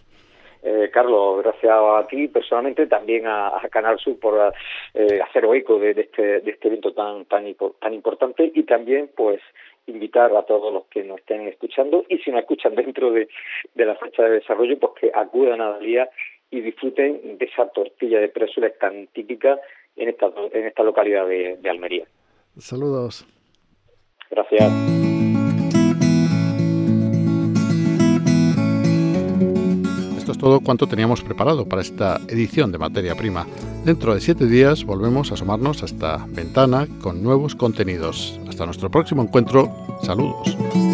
Eh, 0.63 0.91
Carlos, 0.91 1.43
gracias 1.43 1.73
a 1.73 2.07
ti 2.09 2.29
personalmente, 2.29 2.87
también 2.87 3.27
a, 3.27 3.61
Canal 3.71 3.99
Sur 3.99 4.19
por 4.19 4.55
eh, 4.95 5.21
hacer 5.21 5.45
eco 5.45 5.79
de, 5.79 5.91
este, 5.91 6.41
de 6.41 6.51
este 6.51 6.69
evento 6.69 6.93
tan, 6.95 7.27
tan, 7.27 7.45
tan 7.79 7.93
importante 7.93 8.51
y 8.55 8.63
también 8.63 9.11
pues 9.15 9.41
invitar 9.87 10.35
a 10.35 10.43
todos 10.43 10.73
los 10.73 10.85
que 10.87 11.05
nos 11.05 11.19
estén 11.19 11.47
escuchando 11.49 12.05
y 12.09 12.19
si 12.19 12.31
nos 12.31 12.41
escuchan 12.41 12.75
dentro 12.75 13.11
de, 13.11 13.29
la 13.75 13.95
fecha 13.97 14.23
de 14.23 14.31
desarrollo, 14.41 14.79
pues 14.79 14.93
que 15.01 15.13
acudan 15.15 15.61
a 15.61 15.71
Dalía 15.71 16.09
y 16.51 16.61
disfruten 16.61 17.39
de 17.39 17.45
esa 17.45 17.69
tortilla 17.69 18.21
de 18.21 18.29
présules 18.29 18.79
tan 18.79 19.09
típica 19.09 19.59
en 19.97 20.09
esta, 20.09 20.31
en 20.53 20.67
esta 20.67 20.83
localidad 20.83 21.27
de 21.27 21.71
Almería. 21.71 22.07
Saludos. 22.59 23.27
Gracias. 24.31 24.73
todo 30.45 30.61
cuanto 30.61 30.87
teníamos 30.87 31.23
preparado 31.23 31.67
para 31.67 31.81
esta 31.81 32.21
edición 32.29 32.71
de 32.71 32.77
Materia 32.77 33.15
Prima. 33.15 33.47
Dentro 33.83 34.15
de 34.15 34.21
siete 34.21 34.47
días 34.47 34.85
volvemos 34.85 35.31
a 35.31 35.35
asomarnos 35.35 35.83
a 35.83 35.87
esta 35.87 36.27
ventana 36.29 36.87
con 37.01 37.23
nuevos 37.23 37.55
contenidos. 37.55 38.39
Hasta 38.47 38.67
nuestro 38.67 38.91
próximo 38.91 39.23
encuentro. 39.23 39.75
Saludos. 40.03 40.94